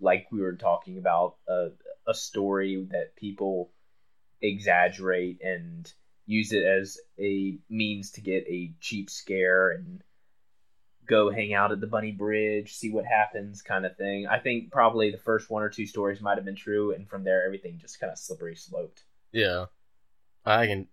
like 0.00 0.26
we 0.32 0.40
were 0.40 0.56
talking 0.56 0.96
about, 0.96 1.36
a, 1.46 1.68
a 2.06 2.14
story 2.14 2.86
that 2.90 3.16
people 3.16 3.70
exaggerate 4.40 5.42
and 5.42 5.92
use 6.24 6.52
it 6.52 6.64
as 6.64 6.98
a 7.18 7.58
means 7.68 8.12
to 8.12 8.20
get 8.22 8.44
a 8.48 8.72
cheap 8.80 9.10
scare 9.10 9.70
and 9.70 10.02
go 11.06 11.30
hang 11.30 11.54
out 11.54 11.70
at 11.70 11.80
the 11.80 11.86
bunny 11.86 12.10
bridge 12.10 12.74
see 12.74 12.90
what 12.90 13.04
happens 13.04 13.62
kind 13.62 13.86
of 13.86 13.96
thing. 13.96 14.26
I 14.26 14.38
think 14.38 14.72
probably 14.72 15.10
the 15.10 15.18
first 15.18 15.48
one 15.48 15.62
or 15.62 15.68
two 15.68 15.86
stories 15.86 16.20
might 16.20 16.36
have 16.36 16.44
been 16.44 16.56
true 16.56 16.94
and 16.94 17.08
from 17.08 17.24
there 17.24 17.44
everything 17.44 17.78
just 17.78 18.00
kind 18.00 18.10
of 18.10 18.18
slippery 18.18 18.56
sloped. 18.56 19.02
Yeah, 19.32 19.66
I 20.44 20.66
can 20.66 20.88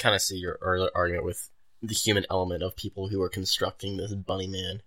kind 0.00 0.14
of 0.14 0.22
see 0.22 0.36
your 0.36 0.58
earlier 0.60 0.90
argument 0.94 1.24
with 1.24 1.50
the 1.82 1.94
human 1.94 2.26
element 2.30 2.62
of 2.62 2.76
people 2.76 3.08
who 3.08 3.22
are 3.22 3.28
constructing 3.28 3.96
this 3.96 4.12
bunny 4.12 4.48
man 4.48 4.82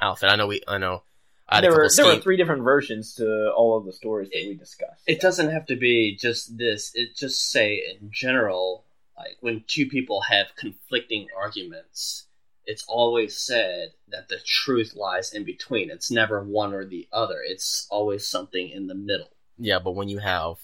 outfit. 0.00 0.30
I 0.30 0.36
know 0.36 0.46
we, 0.46 0.62
I 0.68 0.78
know. 0.78 1.02
I 1.48 1.60
there 1.60 1.72
were 1.72 1.88
there 1.94 2.06
were 2.06 2.20
three 2.20 2.36
different 2.36 2.62
versions 2.62 3.14
to 3.14 3.50
all 3.56 3.76
of 3.76 3.84
the 3.84 3.92
stories 3.92 4.30
that 4.32 4.46
we 4.46 4.54
discussed. 4.54 5.02
it 5.06 5.20
doesn't 5.20 5.50
have 5.50 5.66
to 5.66 5.76
be 5.76 6.16
just 6.16 6.56
this. 6.56 6.92
It 6.94 7.16
just 7.16 7.50
say 7.50 7.82
in 7.90 8.10
general, 8.12 8.84
like 9.16 9.36
when 9.40 9.64
two 9.66 9.86
people 9.86 10.20
have 10.22 10.54
conflicting 10.56 11.26
arguments, 11.36 12.26
it's 12.66 12.84
always 12.86 13.36
said 13.36 13.90
that 14.08 14.28
the 14.28 14.38
truth 14.46 14.94
lies 14.94 15.32
in 15.32 15.44
between. 15.44 15.90
It's 15.90 16.10
never 16.10 16.44
one 16.44 16.72
or 16.72 16.84
the 16.84 17.08
other. 17.12 17.40
It's 17.44 17.88
always 17.90 18.28
something 18.28 18.68
in 18.68 18.86
the 18.86 18.94
middle. 18.94 19.30
Yeah, 19.58 19.80
but 19.80 19.96
when 19.96 20.08
you 20.08 20.18
have 20.18 20.58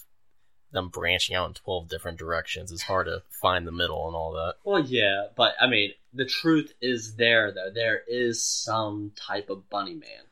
them 0.73 0.89
branching 0.89 1.35
out 1.37 1.49
in 1.49 1.55
12 1.55 1.89
different 1.89 2.19
directions, 2.19 2.73
it's 2.73 2.83
hard 2.83 3.07
to 3.07 3.23
find 3.31 3.67
the 3.67 3.73
middle 3.73 4.07
and 4.07 4.17
all 4.17 4.33
that. 4.33 4.57
Well, 4.65 4.81
yeah, 4.81 5.27
but 5.37 5.55
I 5.61 5.67
mean, 5.67 5.93
the 6.13 6.27
truth 6.27 6.73
is 6.81 7.17
there 7.17 7.53
though. 7.53 7.71
There 7.73 8.03
is 8.09 8.43
some 8.43 9.13
type 9.17 9.51
of 9.51 9.69
bunny 9.71 9.95
man. 9.95 10.25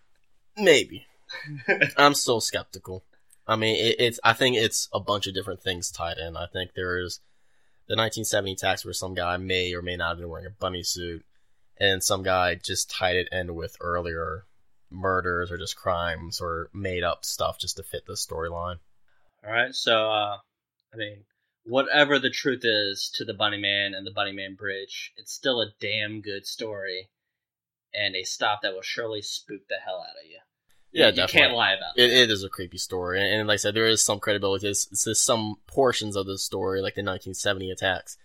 Maybe. 0.56 1.06
I'm 1.96 2.14
still 2.14 2.40
skeptical. 2.40 3.04
I 3.46 3.56
mean, 3.56 3.76
it, 3.76 3.96
it's, 3.98 4.20
I 4.24 4.32
think 4.32 4.56
it's 4.56 4.88
a 4.92 5.00
bunch 5.00 5.26
of 5.26 5.34
different 5.34 5.62
things 5.62 5.90
tied 5.90 6.18
in. 6.18 6.36
I 6.36 6.46
think 6.46 6.72
there 6.74 6.98
is 6.98 7.20
the 7.86 7.96
1970 7.96 8.56
tax 8.56 8.84
where 8.84 8.94
some 8.94 9.14
guy 9.14 9.36
may 9.36 9.74
or 9.74 9.82
may 9.82 9.96
not 9.96 10.10
have 10.10 10.18
been 10.18 10.28
wearing 10.28 10.46
a 10.46 10.50
bunny 10.50 10.82
suit, 10.82 11.24
and 11.78 12.02
some 12.02 12.22
guy 12.22 12.54
just 12.54 12.90
tied 12.90 13.16
it 13.16 13.28
in 13.32 13.54
with 13.54 13.76
earlier 13.80 14.46
murders 14.90 15.50
or 15.50 15.58
just 15.58 15.76
crimes 15.76 16.40
or 16.40 16.70
made 16.72 17.02
up 17.02 17.24
stuff 17.24 17.58
just 17.58 17.76
to 17.76 17.82
fit 17.82 18.06
the 18.06 18.14
storyline. 18.14 18.78
All 19.46 19.52
right, 19.52 19.74
so 19.74 20.10
uh, 20.10 20.38
I 20.92 20.96
mean, 20.96 21.24
whatever 21.64 22.18
the 22.18 22.30
truth 22.30 22.62
is 22.64 23.10
to 23.14 23.24
the 23.24 23.34
Bunny 23.34 23.58
Man 23.58 23.94
and 23.94 24.06
the 24.06 24.10
Bunny 24.10 24.32
Man 24.32 24.54
Bridge, 24.54 25.12
it's 25.16 25.32
still 25.32 25.60
a 25.60 25.72
damn 25.80 26.20
good 26.20 26.46
story, 26.46 27.10
and 27.92 28.16
a 28.16 28.24
stop 28.24 28.62
that 28.62 28.72
will 28.74 28.82
surely 28.82 29.22
spook 29.22 29.62
the 29.68 29.76
hell 29.84 30.00
out 30.00 30.16
of 30.22 30.30
you. 30.30 30.38
Yeah, 30.92 31.06
you 31.08 31.14
definitely. 31.16 31.40
can't 31.40 31.54
lie 31.54 31.72
about 31.74 31.98
It, 31.98 32.10
it. 32.10 32.22
it 32.22 32.30
is 32.30 32.44
a 32.44 32.48
creepy 32.48 32.78
story, 32.78 33.20
and, 33.20 33.40
and 33.40 33.48
like 33.48 33.54
I 33.54 33.58
said, 33.58 33.74
there 33.74 33.86
is 33.86 34.00
some 34.02 34.20
credibility. 34.20 34.68
It's, 34.68 34.86
it's 34.92 35.04
just 35.04 35.24
some 35.24 35.56
portions 35.66 36.16
of 36.16 36.26
the 36.26 36.38
story, 36.38 36.80
like 36.80 36.94
the 36.94 37.02
1970 37.02 37.70
attacks, 37.70 38.16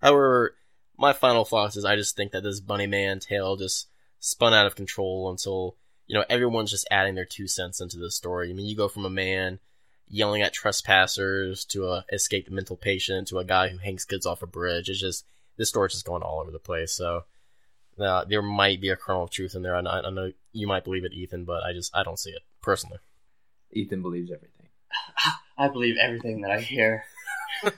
However, 0.00 0.56
my 0.98 1.12
final 1.12 1.44
thoughts 1.44 1.76
is 1.76 1.84
I 1.84 1.96
just 1.96 2.16
think 2.16 2.32
that 2.32 2.42
this 2.42 2.60
Bunny 2.60 2.86
Man 2.86 3.20
tale 3.20 3.56
just 3.56 3.88
spun 4.18 4.52
out 4.54 4.66
of 4.66 4.76
control 4.76 5.30
until 5.30 5.76
you 6.06 6.14
know 6.14 6.24
everyone's 6.28 6.70
just 6.70 6.88
adding 6.90 7.14
their 7.14 7.24
two 7.24 7.46
cents 7.48 7.80
into 7.80 7.98
the 7.98 8.10
story. 8.10 8.50
I 8.50 8.52
mean, 8.54 8.66
you 8.66 8.76
go 8.76 8.88
from 8.88 9.04
a 9.06 9.10
man 9.10 9.60
yelling 10.12 10.42
at 10.42 10.52
trespassers 10.52 11.64
to 11.66 11.86
a 11.86 12.04
escaped 12.12 12.50
mental 12.50 12.76
patient 12.76 13.28
to 13.28 13.38
a 13.38 13.44
guy 13.44 13.68
who 13.68 13.78
hangs 13.78 14.04
kids 14.04 14.26
off 14.26 14.42
a 14.42 14.46
bridge. 14.46 14.88
It's 14.88 14.98
just 15.00 15.24
this 15.56 15.68
story's 15.68 15.92
just 15.92 16.04
going 16.04 16.22
all 16.22 16.40
over 16.40 16.50
the 16.50 16.58
place. 16.58 16.92
So 16.92 17.24
uh, 17.98 18.24
there 18.24 18.42
might 18.42 18.80
be 18.80 18.88
a 18.88 18.96
kernel 18.96 19.24
of 19.24 19.30
truth 19.30 19.54
in 19.54 19.62
there. 19.62 19.76
I, 19.76 19.80
I 19.80 20.10
know 20.10 20.32
you 20.52 20.66
might 20.66 20.84
believe 20.84 21.04
it, 21.04 21.12
Ethan, 21.12 21.44
but 21.44 21.62
I 21.62 21.72
just 21.72 21.94
I 21.96 22.02
don't 22.02 22.18
see 22.18 22.30
it 22.30 22.42
personally. 22.60 22.98
Ethan 23.72 24.02
believes 24.02 24.30
everything. 24.32 24.66
I 25.58 25.68
believe 25.68 25.96
everything 26.00 26.40
that 26.40 26.50
I 26.50 26.60
hear. 26.60 27.04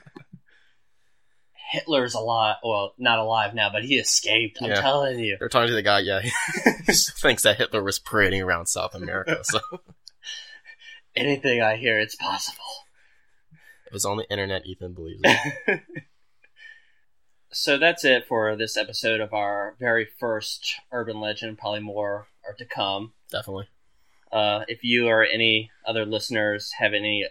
Hitler's 1.71 2.15
alive. 2.15 2.57
Well, 2.63 2.93
not 2.99 3.19
alive 3.19 3.55
now, 3.55 3.71
but 3.73 3.83
he 3.85 3.97
escaped. 3.97 4.59
I'm 4.61 4.69
Yeah. 4.71 4.81
telling 4.81 5.19
you. 5.19 5.37
They're 5.39 5.49
talking 5.49 5.69
to 5.69 5.75
the 5.75 5.83
guy, 5.83 6.01
yeah, 6.01 6.21
he 6.87 6.93
thinks 6.93 7.45
that 7.45 7.57
Hitler 7.57 7.83
was 7.83 7.99
parading 7.99 8.43
around 8.43 8.67
South 8.67 8.95
America. 8.95 9.39
So 9.43 9.59
Anything 11.15 11.61
I 11.61 11.77
hear, 11.77 11.99
it's 11.99 12.17
possible. 12.17 12.65
It 13.87 13.93
was 13.93 14.05
on 14.05 14.17
the 14.17 14.31
internet, 14.31 14.67
Ethan 14.67 14.95
believes 14.95 15.21
it. 15.25 15.83
so 17.53 17.77
that's 17.79 18.05
it 18.05 18.27
for 18.27 18.57
this 18.57 18.77
episode 18.77 19.21
of 19.21 19.35
our 19.35 19.77
very 19.79 20.07
first 20.19 20.77
urban 20.91 21.21
legend. 21.21 21.59
Probably 21.59 21.81
more 21.81 22.29
are 22.47 22.55
to 22.55 22.65
come. 22.65 23.13
Definitely. 23.31 23.69
Uh, 24.31 24.65
if 24.69 24.83
you 24.83 25.09
or 25.09 25.25
any 25.25 25.71
other 25.87 26.07
listeners 26.07 26.73
have 26.79 26.95
any 26.95 27.27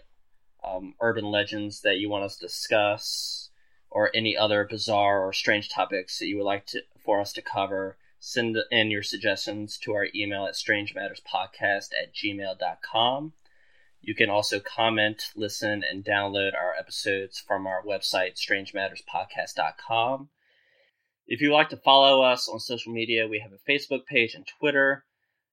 um, 0.63 0.93
urban 1.01 1.25
legends 1.25 1.81
that 1.81 1.97
you 1.97 2.09
want 2.09 2.23
us 2.23 2.35
to 2.35 2.45
discuss, 2.45 3.49
or 3.91 4.09
any 4.15 4.37
other 4.37 4.63
bizarre 4.63 5.19
or 5.19 5.33
strange 5.33 5.69
topics 5.69 6.17
that 6.17 6.27
you 6.27 6.37
would 6.37 6.45
like 6.45 6.65
to 6.65 6.81
for 7.03 7.19
us 7.19 7.33
to 7.33 7.41
cover, 7.41 7.97
send 8.19 8.57
in 8.71 8.89
your 8.89 9.03
suggestions 9.03 9.77
to 9.77 9.93
our 9.93 10.07
email 10.15 10.45
at 10.45 10.53
strangematterspodcast 10.53 11.89
at 12.01 12.13
gmail.com. 12.15 13.33
You 14.01 14.15
can 14.15 14.29
also 14.29 14.59
comment, 14.59 15.31
listen, 15.35 15.83
and 15.87 16.03
download 16.03 16.55
our 16.55 16.73
episodes 16.73 17.39
from 17.39 17.67
our 17.67 17.83
website, 17.83 18.33
strangematterspodcast.com. 18.35 20.29
If 21.27 21.39
you'd 21.39 21.53
like 21.53 21.69
to 21.69 21.77
follow 21.77 22.23
us 22.23 22.49
on 22.49 22.59
social 22.59 22.91
media, 22.91 23.27
we 23.27 23.39
have 23.39 23.53
a 23.53 23.71
Facebook 23.71 24.05
page 24.07 24.33
and 24.33 24.45
Twitter. 24.59 25.05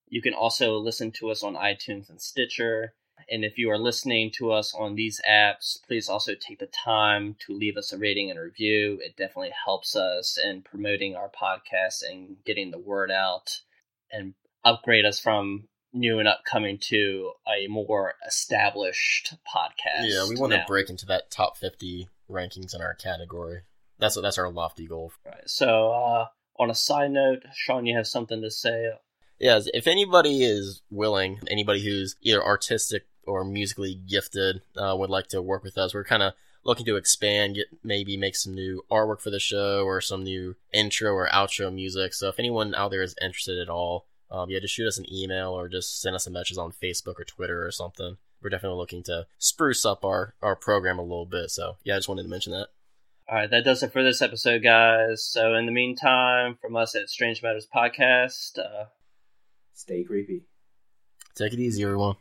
You 0.08 0.22
can 0.22 0.32
also 0.32 0.78
listen 0.78 1.12
to 1.18 1.30
us 1.30 1.42
on 1.42 1.54
iTunes 1.54 2.08
and 2.08 2.20
Stitcher. 2.20 2.94
And 3.30 3.44
if 3.44 3.58
you 3.58 3.70
are 3.70 3.78
listening 3.78 4.30
to 4.38 4.52
us 4.52 4.74
on 4.74 4.94
these 4.94 5.20
apps, 5.28 5.76
please 5.86 6.08
also 6.08 6.32
take 6.34 6.60
the 6.60 6.66
time 6.66 7.36
to 7.46 7.52
leave 7.52 7.76
us 7.76 7.92
a 7.92 7.98
rating 7.98 8.30
and 8.30 8.40
review. 8.40 8.98
It 9.02 9.16
definitely 9.16 9.52
helps 9.64 9.94
us 9.94 10.38
in 10.42 10.62
promoting 10.62 11.14
our 11.14 11.28
podcast 11.30 12.02
and 12.08 12.36
getting 12.46 12.70
the 12.70 12.78
word 12.78 13.10
out 13.10 13.60
and 14.10 14.32
upgrade 14.64 15.04
us 15.04 15.20
from 15.20 15.68
new 15.92 16.18
and 16.18 16.28
upcoming 16.28 16.78
to 16.78 17.32
a 17.46 17.66
more 17.68 18.14
established 18.26 19.34
podcast. 19.46 20.04
Yeah, 20.04 20.26
we 20.28 20.36
want 20.36 20.52
to 20.52 20.64
break 20.66 20.90
into 20.90 21.06
that 21.06 21.30
top 21.30 21.56
50 21.56 22.08
rankings 22.30 22.74
in 22.74 22.80
our 22.80 22.94
category. 22.94 23.62
That's 23.98 24.20
that's 24.20 24.38
our 24.38 24.50
lofty 24.50 24.86
goal. 24.86 25.12
Right. 25.26 25.48
So, 25.48 25.90
uh, 25.90 26.26
on 26.58 26.70
a 26.70 26.74
side 26.74 27.10
note, 27.10 27.42
Sean, 27.52 27.86
you 27.86 27.96
have 27.96 28.06
something 28.06 28.42
to 28.42 28.50
say? 28.50 28.90
Yeah, 29.38 29.60
if 29.72 29.86
anybody 29.86 30.42
is 30.42 30.82
willing, 30.90 31.40
anybody 31.48 31.84
who's 31.84 32.16
either 32.22 32.44
artistic 32.44 33.06
or 33.24 33.44
musically 33.44 33.94
gifted 33.94 34.62
uh, 34.76 34.94
would 34.96 35.10
like 35.10 35.28
to 35.28 35.42
work 35.42 35.62
with 35.62 35.78
us, 35.78 35.94
we're 35.94 36.04
kind 36.04 36.22
of 36.22 36.32
looking 36.64 36.86
to 36.86 36.96
expand, 36.96 37.54
get 37.54 37.66
maybe 37.84 38.16
make 38.16 38.34
some 38.34 38.54
new 38.54 38.82
artwork 38.90 39.20
for 39.20 39.30
the 39.30 39.38
show 39.38 39.84
or 39.84 40.00
some 40.00 40.24
new 40.24 40.56
intro 40.72 41.12
or 41.12 41.28
outro 41.28 41.72
music. 41.72 42.14
So 42.14 42.28
if 42.28 42.38
anyone 42.38 42.74
out 42.74 42.90
there 42.90 43.02
is 43.02 43.14
interested 43.22 43.58
at 43.58 43.68
all, 43.68 44.06
um, 44.30 44.50
yeah, 44.50 44.58
just 44.60 44.74
shoot 44.74 44.86
us 44.86 44.98
an 44.98 45.12
email 45.12 45.50
or 45.50 45.68
just 45.68 46.00
send 46.00 46.14
us 46.14 46.26
a 46.26 46.30
message 46.30 46.58
on 46.58 46.72
Facebook 46.72 47.18
or 47.18 47.24
Twitter 47.24 47.66
or 47.66 47.70
something. 47.70 48.16
We're 48.42 48.50
definitely 48.50 48.78
looking 48.78 49.02
to 49.04 49.26
spruce 49.38 49.84
up 49.84 50.04
our, 50.04 50.34
our 50.42 50.54
program 50.54 50.98
a 50.98 51.02
little 51.02 51.26
bit. 51.26 51.50
So 51.50 51.76
yeah, 51.84 51.94
I 51.94 51.98
just 51.98 52.08
wanted 52.08 52.24
to 52.24 52.28
mention 52.28 52.52
that. 52.52 52.68
All 53.30 53.36
right, 53.36 53.50
that 53.50 53.64
does 53.64 53.82
it 53.82 53.92
for 53.92 54.02
this 54.02 54.22
episode, 54.22 54.62
guys. 54.62 55.22
So, 55.22 55.54
in 55.54 55.66
the 55.66 55.72
meantime, 55.72 56.56
from 56.62 56.76
us 56.76 56.94
at 56.94 57.10
Strange 57.10 57.42
Matters 57.42 57.68
Podcast, 57.70 58.58
uh, 58.58 58.86
Stay 59.78 60.02
creepy. 60.02 60.42
Take 61.36 61.52
it 61.52 61.60
easy, 61.60 61.84
everyone. 61.84 62.16